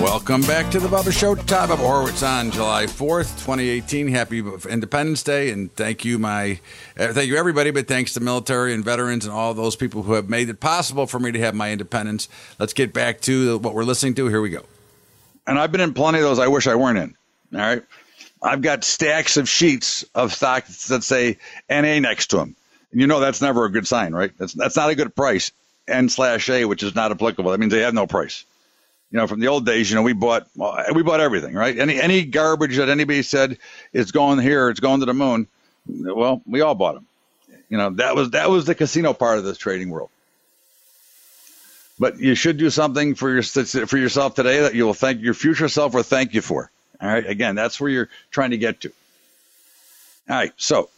[0.00, 1.34] Welcome back to the Bubba Show.
[1.34, 4.06] Todd Bubba Horwitz on July 4th, 2018.
[4.06, 4.38] Happy
[4.70, 5.50] Independence Day.
[5.50, 6.60] And thank you, my,
[6.96, 10.12] uh, thank you everybody, but thanks to military and veterans and all those people who
[10.12, 12.28] have made it possible for me to have my independence.
[12.60, 14.28] Let's get back to what we're listening to.
[14.28, 14.64] Here we go.
[15.48, 17.16] And I've been in plenty of those I wish I weren't in.
[17.58, 17.82] All right.
[18.40, 22.54] I've got stacks of sheets of stocks that say NA next to them.
[22.92, 24.30] And you know that's never a good sign, right?
[24.38, 25.50] That's that's not a good price.
[25.88, 27.50] N slash A, which is not applicable.
[27.50, 28.44] That means they have no price.
[29.10, 31.78] You know, from the old days, you know, we bought well, we bought everything, right?
[31.78, 33.58] Any any garbage that anybody said
[33.92, 35.46] is going here, it's going to the moon.
[35.86, 37.06] Well, we all bought them.
[37.70, 40.10] You know, that was that was the casino part of this trading world.
[41.98, 45.34] But you should do something for your for yourself today that you will thank your
[45.34, 46.70] future self or thank you for.
[47.00, 47.26] All right.
[47.26, 48.92] Again, that's where you're trying to get to.
[50.28, 50.52] All right.
[50.56, 50.90] So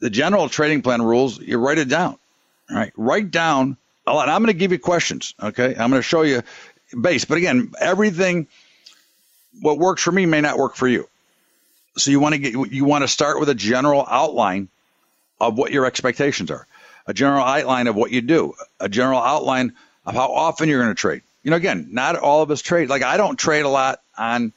[0.00, 2.18] the general trading plan rules, you write it down.
[2.70, 2.92] All right.
[2.96, 4.28] Write down a lot.
[4.28, 5.34] I'm going to give you questions.
[5.42, 5.70] Okay.
[5.70, 6.42] I'm going to show you
[7.00, 7.24] base.
[7.24, 8.46] But again, everything,
[9.60, 11.08] what works for me may not work for you.
[11.96, 14.68] So you want to get, you want to start with a general outline
[15.40, 16.66] of what your expectations are,
[17.06, 19.74] a general outline of what you do, a general outline
[20.06, 21.22] of how often you're going to trade.
[21.42, 22.88] You know, again, not all of us trade.
[22.88, 24.52] Like I don't trade a lot on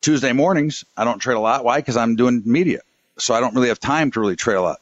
[0.00, 0.84] Tuesday mornings.
[0.96, 1.64] I don't trade a lot.
[1.64, 1.78] Why?
[1.78, 2.80] Because I'm doing media.
[3.18, 4.80] So I don't really have time to really trade a lot.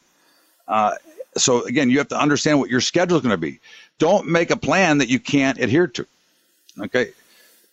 [0.67, 0.95] Uh,
[1.37, 3.59] so again, you have to understand what your schedule is going to be.
[3.99, 6.07] Don't make a plan that you can't adhere to.
[6.81, 7.11] Okay.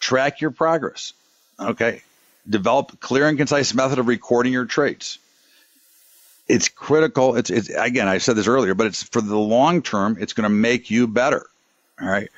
[0.00, 1.12] Track your progress.
[1.58, 2.02] Okay.
[2.48, 5.18] Develop a clear and concise method of recording your trades.
[6.46, 7.36] It's critical.
[7.36, 10.44] It's, it's again, I said this earlier, but it's for the long term, it's going
[10.44, 11.46] to make you better.
[12.00, 12.28] All right.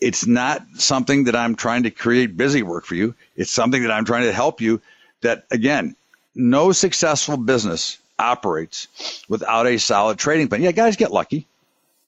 [0.00, 3.14] It's not something that I'm trying to create busy work for you.
[3.34, 4.82] It's something that I'm trying to help you
[5.22, 5.96] that again,
[6.34, 8.88] no successful business operates
[9.28, 10.62] without a solid trading plan.
[10.62, 11.46] Yeah, guys get lucky.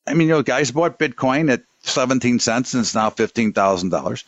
[0.08, 4.24] I mean, you know, guys bought Bitcoin at 17 cents and it's now $15,000,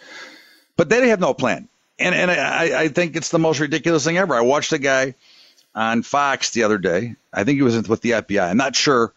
[0.76, 1.68] but they have no plan.
[1.98, 4.34] And, and I, I think it's the most ridiculous thing ever.
[4.34, 5.14] I watched a guy
[5.74, 7.14] on Fox the other day.
[7.32, 8.50] I think he was with the FBI.
[8.50, 9.12] I'm not sure,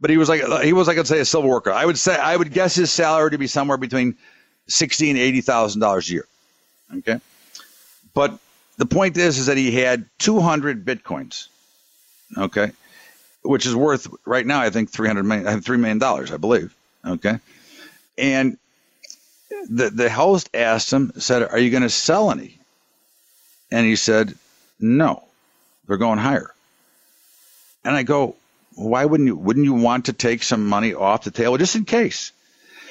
[0.00, 1.72] but he was like, he was like, I'd say a civil worker.
[1.72, 4.16] I would say, I would guess his salary to be somewhere between
[4.66, 6.26] 60 and $80,000 a year.
[6.98, 7.20] Okay.
[8.14, 8.38] But
[8.76, 11.48] the point is, is that he had 200 bitcoins,
[12.36, 12.72] okay,
[13.48, 16.74] which is worth right now, I think 300 million, uh, three million dollars, I believe,
[17.06, 17.38] okay.
[18.18, 18.58] And
[19.68, 22.58] the the host asked him, said, "Are you going to sell any?"
[23.70, 24.34] And he said,
[24.80, 25.24] "No,
[25.86, 26.52] they're going higher."
[27.84, 28.36] And I go,
[28.74, 29.36] "Why wouldn't you?
[29.36, 32.32] Wouldn't you want to take some money off the table just in case?"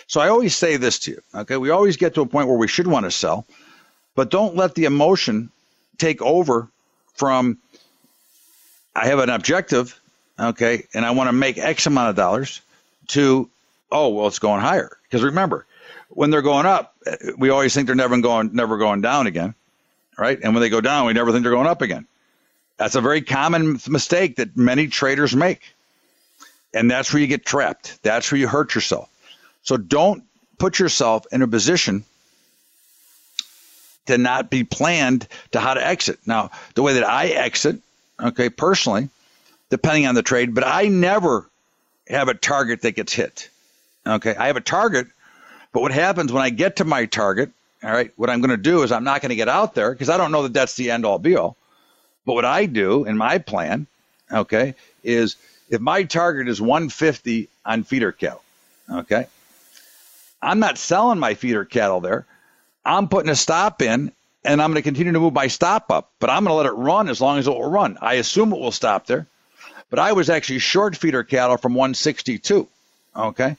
[0.08, 1.58] So I always say this to you, okay?
[1.58, 3.46] We always get to a point where we should want to sell,
[4.14, 5.50] but don't let the emotion
[5.98, 6.68] take over
[7.16, 7.58] from
[8.96, 10.00] I have an objective,
[10.40, 12.62] okay, and I want to make X amount of dollars
[13.10, 13.50] to
[13.92, 14.98] oh well it's going higher.
[15.04, 15.66] Because remember,
[16.10, 19.54] when they're going up, eh, we always think they're never going never going down again.
[20.18, 20.40] Right?
[20.42, 22.08] And when they go down, we never think they're going up again.
[22.78, 25.62] That's a very common mistake that many traders make.
[26.74, 28.02] And that's where you get trapped.
[28.04, 29.10] That's where you hurt yourself.
[29.64, 30.24] So don't
[30.58, 32.04] put yourself in a position
[34.06, 36.20] to not be planned to how to exit.
[36.26, 37.80] Now, the way that I exit,
[38.22, 39.10] okay, personally,
[39.70, 41.50] depending on the trade, but I never
[42.08, 43.50] have a target that gets hit.
[44.06, 45.08] Okay, I have a target,
[45.74, 47.50] but what happens when I get to my target?
[47.84, 49.92] All right, what I'm going to do is I'm not going to get out there
[49.92, 51.56] because I don't know that that's the end all be all.
[52.26, 53.88] But what I do in my plan,
[54.32, 55.36] okay, is
[55.70, 58.42] if my target is 150 on feeder cattle,
[58.92, 59.28] okay,
[60.42, 62.26] I'm not selling my feeder cattle there.
[62.86, 64.12] I'm putting a stop in
[64.44, 66.66] and I'm going to continue to move my stop up, but I'm going to let
[66.68, 67.98] it run as long as it will run.
[68.02, 69.26] I assume it will stop there,
[69.90, 72.68] but I was actually short feeder cattle from 162.
[73.16, 73.56] Okay.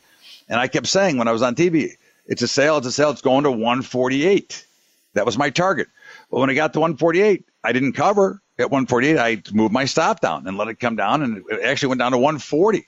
[0.49, 3.11] And I kept saying when I was on TV, it's a sale, it's a sale,
[3.11, 4.67] it's going to 148.
[5.15, 5.89] That was my target.
[6.31, 9.19] But when I got to 148, I didn't cover at 148.
[9.19, 12.13] I moved my stop down and let it come down, and it actually went down
[12.13, 12.85] to 140.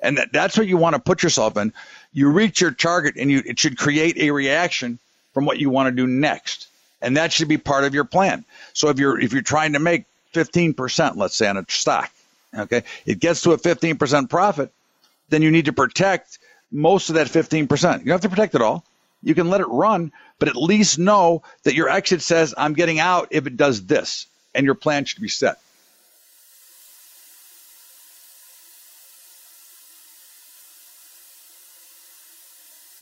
[0.00, 1.72] And that, that's what you want to put yourself in.
[2.12, 4.98] You reach your target, and you it should create a reaction
[5.32, 6.68] from what you want to do next,
[7.00, 8.44] and that should be part of your plan.
[8.74, 12.10] So if you're if you're trying to make 15%, let's say on a stock,
[12.56, 14.72] okay, it gets to a 15% profit,
[15.28, 16.38] then you need to protect
[16.70, 17.62] most of that 15%.
[17.72, 18.84] You don't have to protect it all.
[19.22, 22.98] You can let it run, but at least know that your exit says, I'm getting
[22.98, 25.58] out if it does this, and your plan should be set.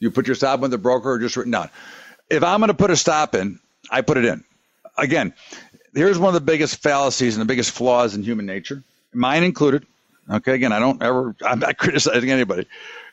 [0.00, 1.70] You put your stop in the broker or just written down.
[2.28, 3.60] If I'm going to put a stop in,
[3.90, 4.44] I put it in.
[4.96, 5.34] Again,
[5.94, 9.86] here's one of the biggest fallacies and the biggest flaws in human nature, mine included.
[10.30, 12.66] Okay, again, I don't ever, I'm not criticizing anybody.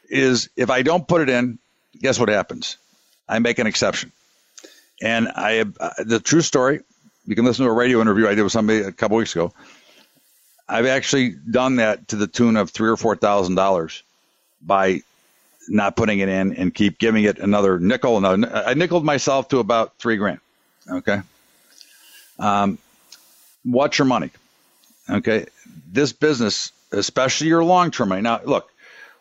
[0.09, 1.59] Is if I don't put it in,
[1.99, 2.77] guess what happens?
[3.27, 4.11] I make an exception.
[5.01, 6.81] And I uh, the true story.
[7.25, 9.53] You can listen to a radio interview I did with somebody a couple weeks ago.
[10.69, 14.03] I've actually done that to the tune of three or four thousand dollars
[14.61, 15.01] by
[15.67, 18.17] not putting it in and keep giving it another nickel.
[18.17, 20.39] Another, I nickeled myself to about three grand.
[20.89, 21.21] Okay.
[22.39, 22.77] Um,
[23.65, 24.31] watch your money.
[25.09, 25.45] Okay.
[25.91, 28.21] This business, especially your long term money.
[28.21, 28.71] Now, look,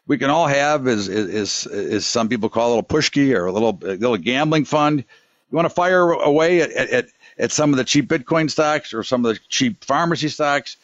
[0.07, 3.53] we can all have is is is some people call it a pushki or a
[3.53, 4.99] little a little gambling fund.
[5.51, 7.07] You want to fire away at, at
[7.39, 10.77] at some of the cheap Bitcoin stocks or some of the cheap pharmacy stocks.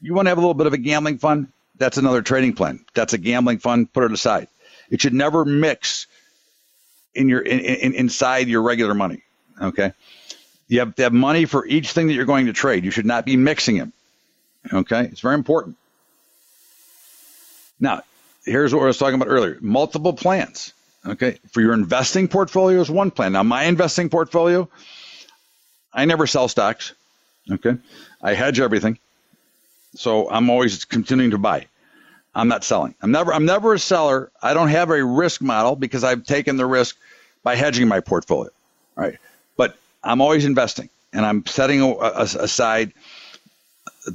[0.00, 1.48] You want to have a little bit of a gambling fund.
[1.76, 2.84] That's another trading plan.
[2.94, 3.92] That's a gambling fund.
[3.92, 4.48] Put it aside.
[4.90, 6.06] It should never mix
[7.14, 9.22] in your in, in, inside your regular money.
[9.60, 9.92] Okay,
[10.68, 12.84] you have to have money for each thing that you're going to trade.
[12.84, 13.92] You should not be mixing them.
[14.72, 15.76] Okay, it's very important.
[17.80, 18.02] Now,
[18.44, 20.72] here's what I was talking about earlier: multiple plans.
[21.06, 23.32] Okay, for your investing portfolio is one plan.
[23.32, 24.68] Now, my investing portfolio,
[25.92, 26.94] I never sell stocks.
[27.50, 27.76] Okay,
[28.22, 28.98] I hedge everything,
[29.94, 31.66] so I'm always continuing to buy.
[32.34, 32.94] I'm not selling.
[33.00, 34.30] I'm never I'm never a seller.
[34.42, 36.96] I don't have a risk model because I've taken the risk
[37.42, 38.50] by hedging my portfolio.
[38.96, 39.18] Right.
[39.56, 42.92] But I'm always investing and I'm setting aside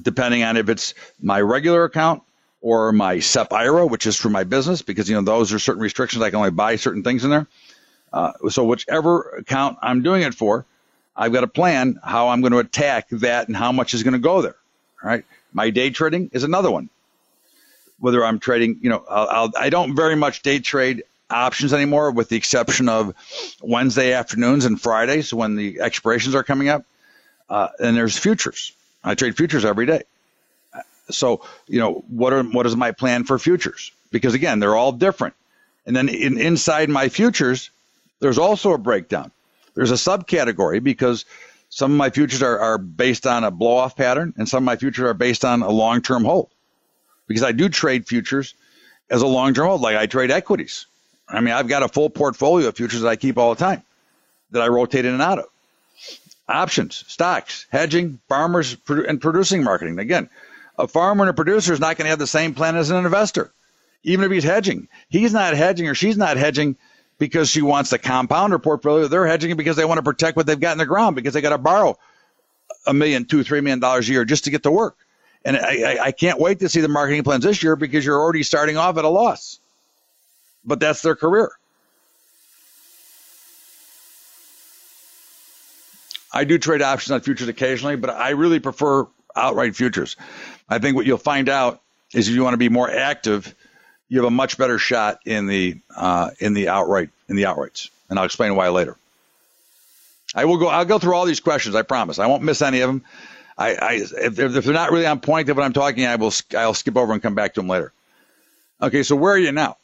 [0.01, 2.23] depending on if it's my regular account
[2.61, 5.81] or my SEP IRA, which is for my business, because you know those are certain
[5.81, 6.21] restrictions.
[6.21, 7.47] I can only buy certain things in there.
[8.11, 10.65] Uh, so whichever account I'm doing it for,
[11.15, 14.13] I've got a plan how I'm going to attack that and how much is going
[14.13, 14.55] to go there.
[15.03, 15.25] All right.
[15.53, 16.89] My day trading is another one
[17.99, 21.73] whether I'm trading, you know, I'll, I'll, I do not very much day trade options
[21.73, 23.13] anymore, with the exception of
[23.61, 26.85] Wednesday afternoons and Fridays when the expirations are coming up.
[27.49, 28.73] Uh, and there's futures.
[29.03, 30.03] I trade futures every day.
[31.09, 33.91] So, you know, what are what is my plan for futures?
[34.11, 35.35] Because again, they're all different.
[35.85, 37.71] And then in, inside my futures,
[38.19, 39.31] there's also a breakdown.
[39.73, 41.25] There's a subcategory because
[41.69, 44.65] some of my futures are, are based on a blow off pattern, and some of
[44.65, 46.49] my futures are based on a long term hold
[47.27, 48.53] because I do trade futures
[49.09, 49.81] as a long term hold.
[49.81, 50.85] Like I trade equities.
[51.27, 53.83] I mean, I've got a full portfolio of futures that I keep all the time
[54.51, 55.45] that I rotate in and out of.
[56.49, 59.99] Options, stocks, hedging, farmers, and producing marketing.
[59.99, 60.29] Again,
[60.79, 63.05] a farmer and a producer is not going to have the same plan as an
[63.05, 63.51] investor,
[64.03, 64.87] even if he's hedging.
[65.09, 66.75] He's not hedging or she's not hedging
[67.19, 69.07] because she wants to compound her portfolio.
[69.07, 71.41] They're hedging because they want to protect what they've got in the ground because they
[71.41, 71.99] got to borrow
[72.87, 74.97] a million, two, three million dollars a year just to get to work.
[75.45, 78.43] And I, I can't wait to see the marketing plans this year because you're already
[78.43, 79.59] starting off at a loss.
[80.65, 81.51] But that's their career.
[86.31, 90.15] I do trade options on futures occasionally, but I really prefer outright futures.
[90.69, 91.81] I think what you'll find out
[92.13, 93.53] is if you want to be more active,
[94.09, 97.89] you have a much better shot in the uh, in the outright in the outrights,
[98.09, 98.97] and I'll explain why later.
[100.35, 100.67] I will go.
[100.67, 101.75] I'll go through all these questions.
[101.75, 102.19] I promise.
[102.19, 103.03] I won't miss any of them.
[103.57, 106.15] I, I if, they're, if they're not really on point of what I'm talking, I
[106.15, 107.91] will I'll skip over and come back to them later.
[108.81, 109.77] Okay, so where are you now?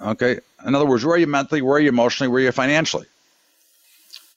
[0.00, 1.62] Okay, in other words, where are you mentally?
[1.62, 2.28] Where are you emotionally?
[2.28, 3.06] Where are you financially?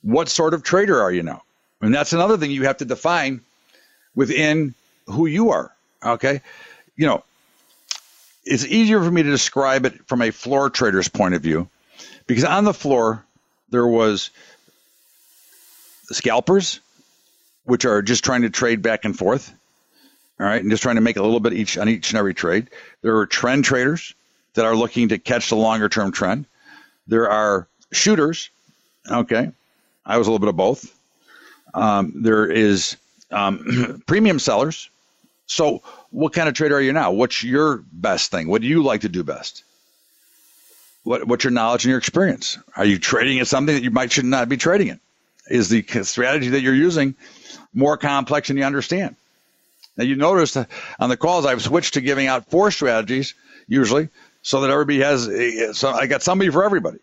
[0.08, 1.44] What sort of trader are you now?
[1.82, 3.42] And that's another thing you have to define
[4.16, 4.74] within
[5.08, 5.76] who you are.
[6.02, 6.40] Okay,
[6.96, 7.26] you know,
[8.46, 11.68] it's easier for me to describe it from a floor trader's point of view
[12.26, 13.26] because on the floor
[13.70, 14.30] there was
[16.04, 16.80] scalpers
[17.66, 19.54] which are just trying to trade back and forth.
[20.40, 22.34] All right, and just trying to make a little bit each on each and every
[22.34, 22.70] trade.
[23.02, 24.14] There are trend traders
[24.54, 26.46] that are looking to catch the longer term trend.
[27.08, 28.50] There are shooters.
[29.12, 29.52] Okay,
[30.08, 30.98] I was a little bit of both.
[31.74, 32.96] Um, there is
[33.30, 34.90] um, premium sellers.
[35.46, 37.12] So, what kind of trader are you now?
[37.12, 38.48] What's your best thing?
[38.48, 39.64] What do you like to do best?
[41.04, 42.58] What, what's your knowledge and your experience?
[42.76, 45.00] Are you trading at something that you might should not be trading in?
[45.50, 47.16] Is the strategy that you're using
[47.74, 49.16] more complex than you understand?
[49.96, 53.34] Now, you notice on the calls I've switched to giving out four strategies
[53.68, 54.10] usually,
[54.42, 55.78] so that everybody has.
[55.78, 57.00] So I got somebody for everybody.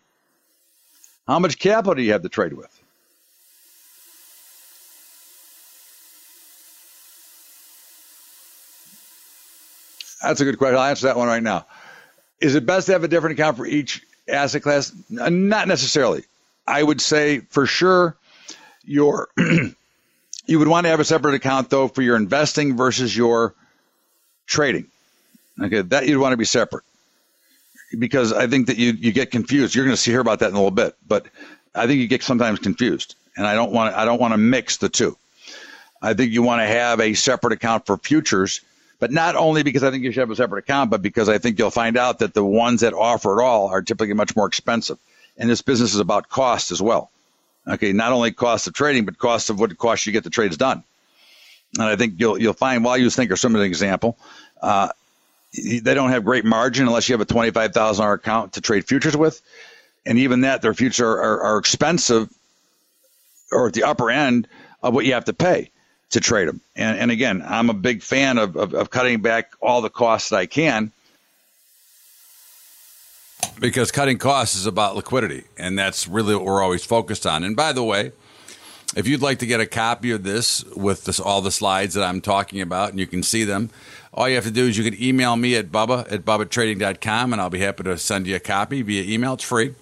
[1.27, 2.71] How much capital do you have to trade with?
[10.25, 10.77] That's a good question.
[10.77, 11.65] I'll answer that one right now.
[12.41, 14.91] Is it best to have a different account for each asset class?
[15.19, 16.23] Uh, not necessarily.
[16.67, 18.17] I would say for sure
[18.83, 23.53] your you would want to have a separate account though for your investing versus your
[24.47, 24.87] trading.
[25.61, 26.83] Okay, that you'd want to be separate
[27.97, 29.75] because I think that you you get confused.
[29.75, 31.27] You're going to see hear about that in a little bit, but
[31.73, 34.77] I think you get sometimes confused, and I don't want I don't want to mix
[34.77, 35.17] the two.
[36.01, 38.61] I think you want to have a separate account for futures
[39.05, 41.37] but not only because I think you should have a separate account, but because I
[41.37, 44.47] think you'll find out that the ones that offer it all are typically much more
[44.47, 44.97] expensive.
[45.37, 47.11] And this business is about cost as well.
[47.67, 50.23] Okay, not only cost of trading, but cost of what it costs you to get
[50.23, 50.83] the trades done.
[51.77, 54.17] And I think you'll you'll find while you think or some an example,
[54.59, 54.89] uh,
[55.53, 58.61] they don't have great margin unless you have a twenty five thousand dollar account to
[58.61, 59.39] trade futures with,
[60.03, 62.27] and even that their futures are, are, are expensive,
[63.51, 64.47] or at the upper end
[64.81, 65.69] of what you have to pay
[66.15, 66.61] to trade them.
[66.75, 70.29] And, and again, I'm a big fan of, of, of cutting back all the costs
[70.29, 70.91] that I can.
[73.59, 77.43] Because cutting costs is about liquidity, and that's really what we're always focused on.
[77.43, 78.13] And by the way,
[78.95, 82.03] if you'd like to get a copy of this with this, all the slides that
[82.03, 83.69] I'm talking about, and you can see them,
[84.13, 87.41] all you have to do is you can email me at bubba at bubbatrading.com, and
[87.41, 89.33] I'll be happy to send you a copy via email.
[89.33, 89.75] It's free.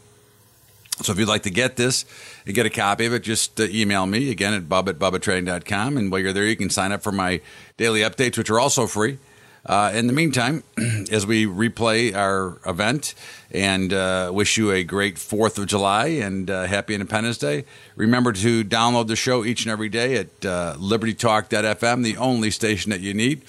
[1.02, 2.06] So if you'd like to get this
[2.46, 5.98] and get a copy of it, just uh, email me again at bub at bubbatrading.com.
[5.98, 7.42] And while you're there, you can sign up for my
[7.78, 9.18] daily updates, which are also free.
[9.66, 10.62] Uh, in the meantime,
[11.12, 13.16] as we replay our event
[13.50, 17.64] and uh, wish you a great 4th of July and uh, happy Independence Day,
[17.96, 22.92] remember to download the show each and every day at uh, libertytalk.fm, the only station
[22.92, 23.42] that you need.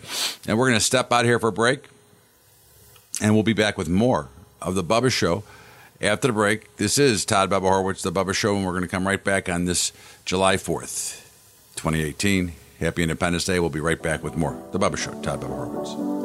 [0.46, 1.88] And we're going to step out here for a break,
[3.20, 4.28] and we'll be back with more
[4.62, 5.42] of the Bubba Show
[6.00, 6.76] after the break.
[6.76, 9.48] This is Todd Bubba Horwitz, the Bubba Show, and we're going to come right back
[9.48, 9.92] on this
[10.24, 11.22] July 4th,
[11.76, 12.52] 2018.
[12.80, 13.60] Happy Independence Day.
[13.60, 14.60] We'll be right back with more.
[14.72, 16.24] The Bubba Show, Todd Bubba Horwitz.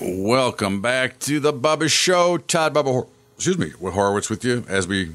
[0.00, 2.38] Welcome back to the Bubba Show.
[2.38, 5.12] Todd Bubba, excuse me, Horwitz with you as we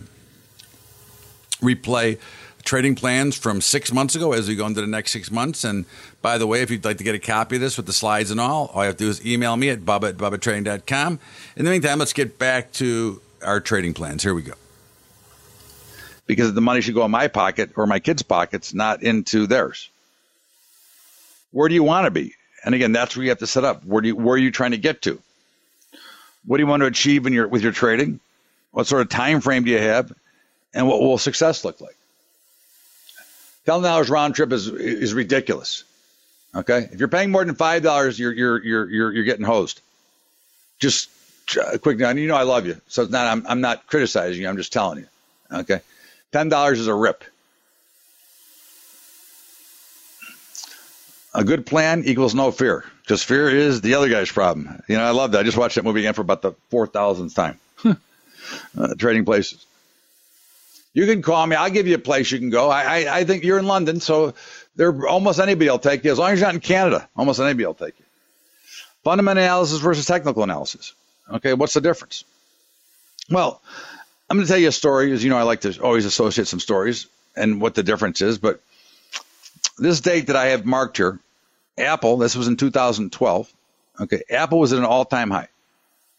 [1.62, 2.20] replay
[2.64, 5.64] trading plans from six months ago as we go into the next six months.
[5.64, 5.86] And
[6.22, 8.32] by the way, if you'd like to get a copy of this with the slides
[8.32, 11.20] and all, all you have to do is email me at bubba at bubbatrading.com.
[11.56, 14.24] In the meantime, let's get back to our trading plans.
[14.24, 14.54] Here we go.
[16.26, 19.90] Because the money should go in my pocket or my kids' pockets, not into theirs.
[21.52, 22.34] Where do you want to be?
[22.64, 23.84] And again, that's where you have to set up.
[23.84, 25.22] Where do you, where are you trying to get to?
[26.46, 28.20] What do you want to achieve in your with your trading?
[28.72, 30.12] What sort of time frame do you have?
[30.74, 31.96] And what will success look like?
[33.66, 35.84] Ten dollars round trip is is ridiculous.
[36.56, 39.82] Okay, if you're paying more than five dollars, you're you're you're you're you're getting hosed.
[40.80, 41.10] Just
[41.72, 44.42] a quick, and you know I love you, so it's not I'm I'm not criticizing
[44.42, 44.48] you.
[44.48, 45.08] I'm just telling you.
[45.52, 45.82] Okay,
[46.32, 47.24] ten dollars is a rip.
[51.36, 54.84] A good plan equals no fear, because fear is the other guy's problem.
[54.88, 55.40] You know, I love that.
[55.40, 57.60] I just watched that movie again for about the four thousandth time.
[58.78, 59.66] uh, trading places.
[60.94, 61.56] You can call me.
[61.56, 62.70] I'll give you a place you can go.
[62.70, 64.36] I, I, I think you're in London, so
[64.76, 66.12] there almost anybody will take you.
[66.12, 68.06] As long as you're not in Canada, almost anybody will take you.
[69.04, 70.94] Fundamental analysis versus technical analysis.
[71.32, 72.24] Okay, what's the difference?
[73.30, 73.62] Well,
[74.30, 75.12] I'm going to tell you a story.
[75.12, 78.38] As you know, I like to always associate some stories and what the difference is.
[78.38, 78.62] But
[79.78, 81.20] this date that I have marked here,
[81.78, 83.52] Apple, this was in 2012.
[84.02, 85.48] Okay, Apple was at an all-time high.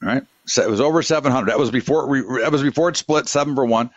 [0.02, 1.50] All right, so it was over 700.
[1.50, 3.90] That was before it, that was before it split seven for one.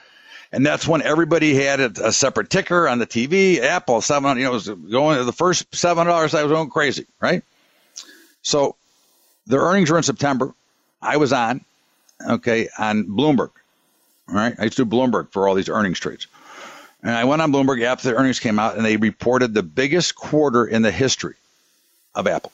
[0.51, 3.59] And that's when everybody had a, a separate ticker on the TV.
[3.59, 7.43] Apple, 700, you know, was going, the first $700 I was going crazy, right?
[8.41, 8.75] So
[9.45, 10.53] the earnings were in September.
[11.01, 11.63] I was on,
[12.27, 13.51] okay, on Bloomberg.
[14.29, 14.55] All right.
[14.57, 16.27] I used to do Bloomberg for all these earnings trades.
[17.01, 20.15] And I went on Bloomberg after the earnings came out and they reported the biggest
[20.15, 21.35] quarter in the history
[22.15, 22.51] of Apple.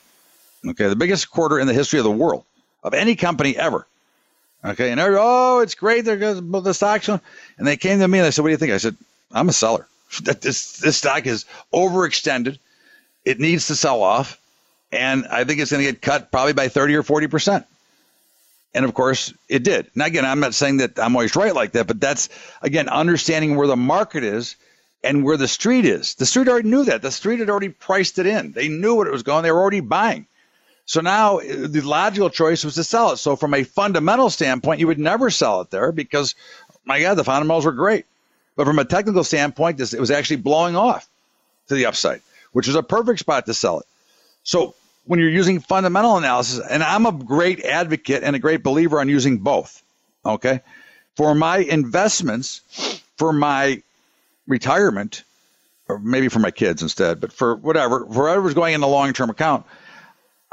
[0.66, 0.88] Okay.
[0.88, 2.44] The biggest quarter in the history of the world
[2.82, 3.86] of any company ever.
[4.64, 6.04] Okay, and they're oh, it's great.
[6.04, 7.20] They're the stocks, and
[7.58, 8.96] they came to me and they said, "What do you think?" I said,
[9.32, 9.86] "I'm a seller.
[10.22, 12.58] That this this stock is overextended.
[13.24, 14.38] It needs to sell off,
[14.92, 17.66] and I think it's going to get cut probably by 30 or 40 percent."
[18.74, 19.90] And of course, it did.
[19.94, 22.28] Now, again, I'm not saying that I'm always right like that, but that's,
[22.60, 24.56] again, understanding where the market is
[25.04, 26.16] and where the street is.
[26.16, 27.00] The street already knew that.
[27.00, 28.50] The street had already priced it in.
[28.50, 29.44] They knew what it was going.
[29.44, 30.26] They were already buying.
[30.86, 33.16] So now uh, the logical choice was to sell it.
[33.16, 36.34] So from a fundamental standpoint, you would never sell it there because,
[36.84, 38.06] my God, the fundamentals were great.
[38.56, 41.08] But from a technical standpoint, this, it was actually blowing off
[41.68, 42.20] to the upside,
[42.52, 43.86] which was a perfect spot to sell it.
[44.42, 44.74] So
[45.06, 49.08] when you're using fundamental analysis, and I'm a great advocate and a great believer on
[49.08, 49.82] using both.
[50.24, 50.60] Okay.
[51.16, 52.60] For my investments,
[53.16, 53.82] for my
[54.46, 55.22] retirement,
[55.88, 59.12] or maybe for my kids instead, but for whatever, for whatever's going in the long
[59.12, 59.66] term account,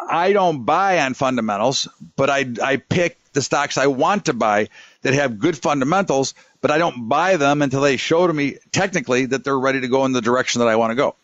[0.10, 4.70] I don't buy on fundamentals, but I, I pick the stocks I want to buy
[5.02, 9.26] that have good fundamentals, but I don't buy them until they show to me technically
[9.28, 11.16] that they're ready to go in the direction that I want to go.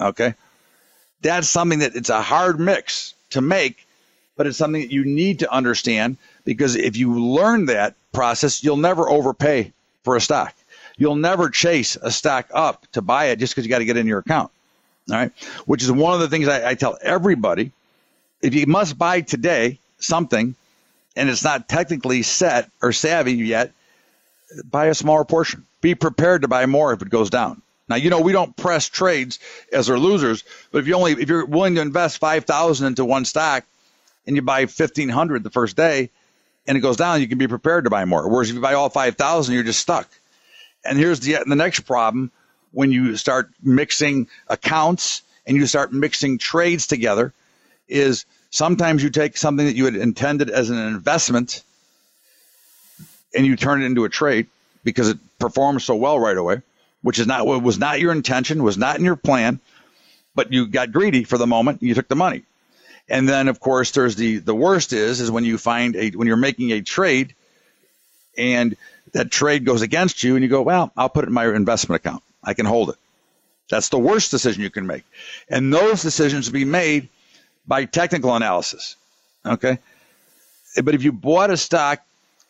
[0.00, 0.34] Okay.
[1.20, 3.86] That's something that it's a hard mix to make,
[4.36, 8.76] but it's something that you need to understand because if you learn that process, you'll
[8.76, 10.54] never overpay for a stock.
[10.96, 13.96] You'll never chase a stock up to buy it just because you got to get
[13.96, 14.50] in your account.
[15.10, 15.32] All right.
[15.66, 17.72] Which is one of the things I, I tell everybody.
[18.42, 20.54] If you must buy today something
[21.16, 23.72] and it's not technically set or savvy yet,
[24.64, 25.64] buy a smaller portion.
[25.80, 27.62] Be prepared to buy more if it goes down.
[27.88, 29.38] Now, you know, we don't press trades
[29.72, 33.24] as our losers, but if you only if you're willing to invest 5000 into one
[33.24, 33.64] stock
[34.26, 36.10] and you buy 1500 the first day
[36.66, 38.28] and it goes down, you can be prepared to buy more.
[38.28, 40.08] Whereas if you buy all 5000, you're just stuck.
[40.84, 42.30] And here's the the next problem
[42.72, 47.32] when you start mixing accounts and you start mixing trades together
[47.92, 51.62] is sometimes you take something that you had intended as an investment
[53.34, 54.46] and you turn it into a trade
[54.84, 56.62] because it performs so well right away,
[57.02, 59.60] which is not what was not your intention, was not in your plan,
[60.34, 62.42] but you got greedy for the moment and you took the money.
[63.08, 66.26] And then of course there's the the worst is is when you find a when
[66.26, 67.34] you're making a trade
[68.38, 68.76] and
[69.12, 72.04] that trade goes against you and you go, well, I'll put it in my investment
[72.04, 72.22] account.
[72.42, 72.96] I can hold it.
[73.70, 75.04] That's the worst decision you can make.
[75.48, 77.08] And those decisions be made
[77.66, 78.96] by technical analysis.
[79.44, 79.78] Okay.
[80.82, 82.00] But if you bought a stock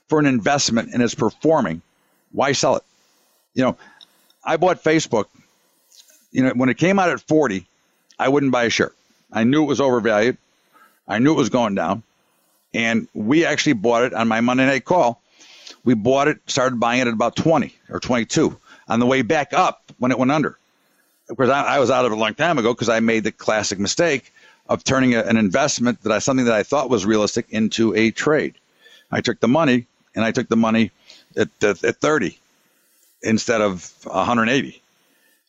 [0.08, 1.82] for an investment and it's performing,
[2.32, 2.82] why sell it?
[3.54, 3.76] You know,
[4.44, 5.26] I bought Facebook.
[6.30, 7.66] You know, when it came out at 40,
[8.18, 8.92] I wouldn't buy a share.
[9.32, 10.38] I knew it was overvalued.
[11.08, 12.02] I knew it was going down.
[12.74, 15.20] And we actually bought it on my Monday night call.
[15.84, 18.56] We bought it, started buying it at about 20 or 22
[18.88, 20.56] on the way back up when it went under.
[21.28, 23.24] Of course, I, I was out of it a long time ago because I made
[23.24, 24.32] the classic mistake
[24.72, 28.10] of turning a, an investment that I something that I thought was realistic into a
[28.10, 28.54] trade.
[29.10, 30.90] I took the money and I took the money
[31.36, 32.38] at, at, at 30
[33.22, 34.82] instead of 180.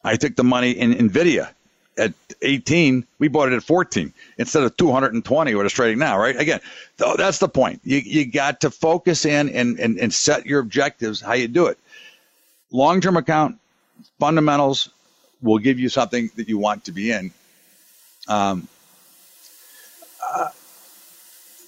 [0.04, 1.50] I took the money in Nvidia
[1.98, 3.08] at 18.
[3.18, 6.36] We bought it at 14 instead of 220 what it's trading now, right?
[6.36, 6.60] Again,
[6.98, 7.80] that's the point.
[7.86, 11.68] You, you got to focus in and, and, and set your objectives, how you do
[11.68, 11.78] it.
[12.72, 13.58] Long term account
[14.20, 14.90] fundamentals
[15.42, 17.32] will give you something that you want to be in.
[18.28, 18.68] Um,
[20.34, 20.50] uh,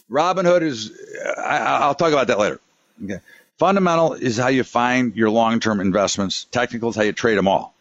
[0.10, 0.92] Robinhood is,
[1.38, 2.60] I, will talk about that later.
[3.04, 3.20] Okay.
[3.58, 6.46] Fundamental is how you find your long term investments.
[6.46, 7.74] Technical is how you trade them all.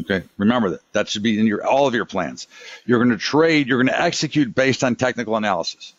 [0.00, 0.22] Okay.
[0.36, 0.92] Remember that.
[0.92, 2.46] That should be in your all of your plans.
[2.86, 5.92] You're going to trade, you're going to execute based on technical analysis.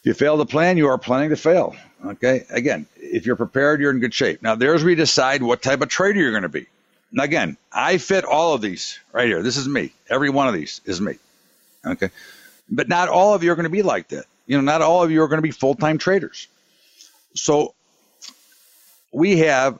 [0.00, 1.74] If you fail to plan, you are planning to fail.
[2.04, 2.44] Okay.
[2.50, 4.42] Again, if you're prepared, you're in good shape.
[4.42, 6.66] Now, there's where you decide what type of trader you're going to be.
[7.12, 9.42] Now, again, I fit all of these right here.
[9.42, 9.92] This is me.
[10.08, 11.14] Every one of these is me.
[11.86, 12.10] Okay.
[12.68, 14.24] But not all of you are going to be like that.
[14.46, 16.48] You know, not all of you are going to be full time traders.
[17.34, 17.74] So
[19.12, 19.78] we have,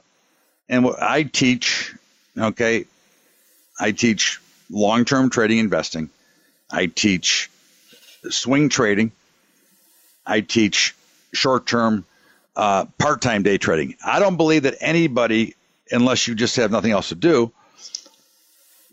[0.69, 1.93] and I teach,
[2.37, 2.85] okay,
[3.79, 6.09] I teach long term trading investing.
[6.71, 7.49] I teach
[8.29, 9.11] swing trading.
[10.25, 10.95] I teach
[11.33, 12.05] short term,
[12.55, 13.95] uh, part time day trading.
[14.03, 15.55] I don't believe that anybody,
[15.91, 17.51] unless you just have nothing else to do,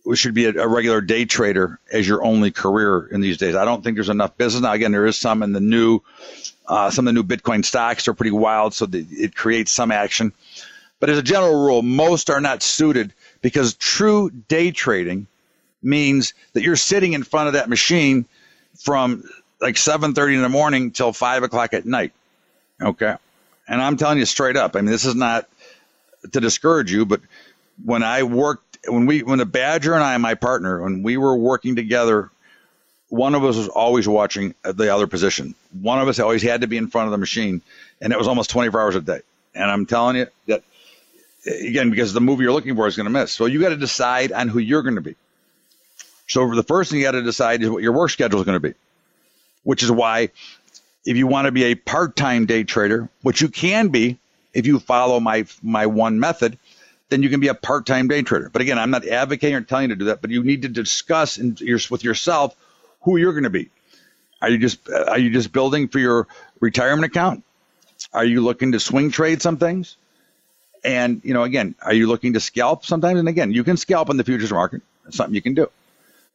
[0.05, 3.55] we should be a, a, regular day trader as your only career in these days.
[3.55, 4.63] I don't think there's enough business.
[4.63, 6.01] Now, again, there is some in the new,
[6.67, 9.93] uh, some of the new Bitcoin stocks are pretty wild, so the, it creates some
[9.93, 10.33] action.
[10.99, 15.27] But as a general rule, most are not suited because true day trading
[15.83, 18.25] means that you're sitting in front of that machine
[18.79, 19.25] from
[19.61, 22.13] like 7.30 in the morning till 5 o'clock at night.
[22.81, 23.15] Okay.
[23.69, 25.49] And I'm telling you straight up, I mean, this is not
[26.31, 27.21] to discourage you, but
[27.85, 31.37] when I worked when we when the Badger and I, my partner, when we were
[31.37, 32.31] working together,
[33.09, 35.55] one of us was always watching the other position.
[35.81, 37.63] One of us always had to be in front of the machine,
[38.01, 39.21] and it was almost 24 hours a day.
[39.55, 40.65] And I'm telling you that
[41.47, 43.33] again because the movie you're looking for is going to miss.
[43.33, 45.17] So you got to decide on who you're going to be.
[46.29, 48.57] So the first thing you got to decide is what your work schedule is going
[48.57, 48.75] to be.
[49.65, 50.31] which is why
[51.05, 54.19] if you want to be a part-time day trader, which you can be
[54.55, 56.59] if you follow my my one method,
[57.09, 58.51] then you can be a part-time day trader.
[58.51, 60.69] But again, I'm not advocating or telling you to do that, but you need to
[60.69, 62.55] discuss in your, with yourself
[63.03, 63.71] who you're going to be.
[64.41, 66.27] Are you just are you just building for your
[66.61, 67.45] retirement account?
[68.13, 69.97] Are you looking to swing trade some things?
[70.85, 73.21] And you know, again, are you looking to scalp sometimes?
[73.21, 74.83] And again, you can scalp in the futures market.
[75.05, 75.71] That's something you can do.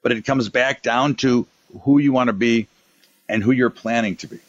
[0.02, 1.48] But it comes back down to
[1.82, 2.68] who you want to be
[3.28, 4.40] and who you're planning to be.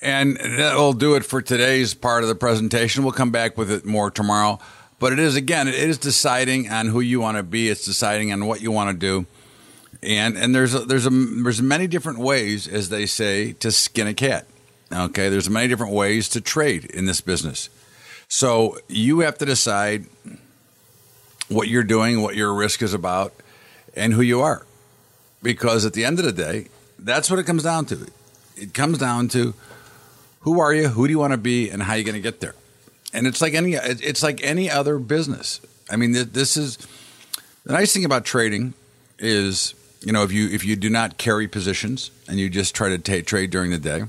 [0.00, 3.02] And that will do it for today's part of the presentation.
[3.02, 4.60] We'll come back with it more tomorrow.
[5.00, 7.68] But it is, again, it is deciding on who you want to be.
[7.68, 9.26] It's deciding on what you want to do.
[10.02, 14.06] And, and there's, a, there's, a, there's many different ways, as they say, to skin
[14.06, 14.46] a cat.
[14.92, 15.28] Okay.
[15.28, 17.68] There's many different ways to trade in this business.
[18.28, 20.06] So you have to decide
[21.48, 23.32] what you're doing, what your risk is about,
[23.96, 24.64] and who you are.
[25.42, 26.68] Because at the end of the day,
[26.98, 28.06] that's what it comes down to.
[28.56, 29.54] It comes down to
[30.40, 30.88] who are you?
[30.88, 31.70] Who do you want to be?
[31.70, 32.54] And how are you going to get there?
[33.12, 35.60] And it's like any it's like any other business.
[35.90, 36.76] I mean, this is
[37.64, 38.74] the nice thing about trading
[39.18, 42.90] is you know if you if you do not carry positions and you just try
[42.90, 44.02] to t- trade during the day,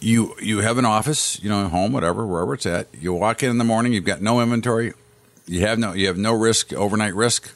[0.00, 2.88] you you have an office, you know, home, whatever, wherever it's at.
[2.92, 4.92] You walk in in the morning, you've got no inventory,
[5.46, 7.52] you have no you have no risk, overnight risk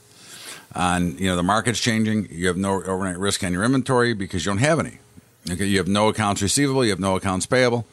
[0.75, 2.29] on you know the market's changing.
[2.31, 4.99] You have no overnight risk on your inventory because you don't have any.
[5.51, 7.87] Okay, you have no accounts receivable, you have no accounts payable.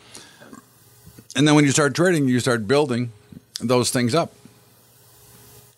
[1.35, 3.11] And then when you start trading, you start building
[3.59, 4.33] those things up.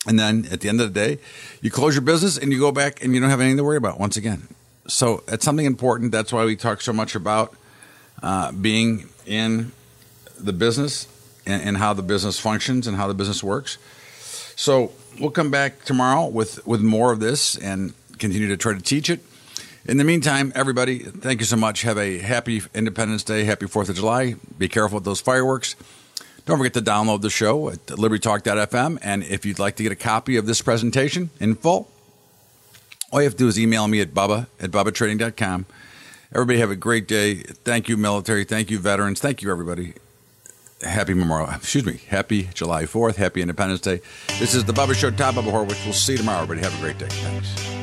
[0.06, 1.20] And then at the end of the day,
[1.62, 3.78] you close your business and you go back and you don't have anything to worry
[3.78, 4.48] about once again.
[4.88, 6.12] So it's something important.
[6.12, 7.56] That's why we talk so much about
[8.22, 9.72] uh, being in
[10.38, 11.08] the business
[11.46, 13.78] and, and how the business functions and how the business works.
[14.56, 18.82] So we'll come back tomorrow with, with more of this and continue to try to
[18.82, 19.22] teach it.
[19.86, 21.82] In the meantime, everybody, thank you so much.
[21.82, 24.36] Have a happy Independence Day, happy 4th of July.
[24.58, 25.76] Be careful with those fireworks.
[26.46, 29.00] Don't forget to download the show at libertytalk.fm.
[29.02, 31.90] And if you'd like to get a copy of this presentation in full,
[33.12, 35.66] all you have to do is email me at bubba at bubbatrading.com.
[36.34, 37.36] Everybody have a great day.
[37.36, 38.46] Thank you, military.
[38.46, 39.20] Thank you, veterans.
[39.20, 39.94] Thank you, everybody.
[40.82, 44.02] Happy Memorial, excuse me, happy July 4th, happy Independence Day.
[44.40, 45.84] This is the Bubba Show, Todd Bubba Horwitz.
[45.86, 46.44] We'll see you tomorrow.
[46.44, 47.08] Everybody have a great day.
[47.08, 47.83] Thanks.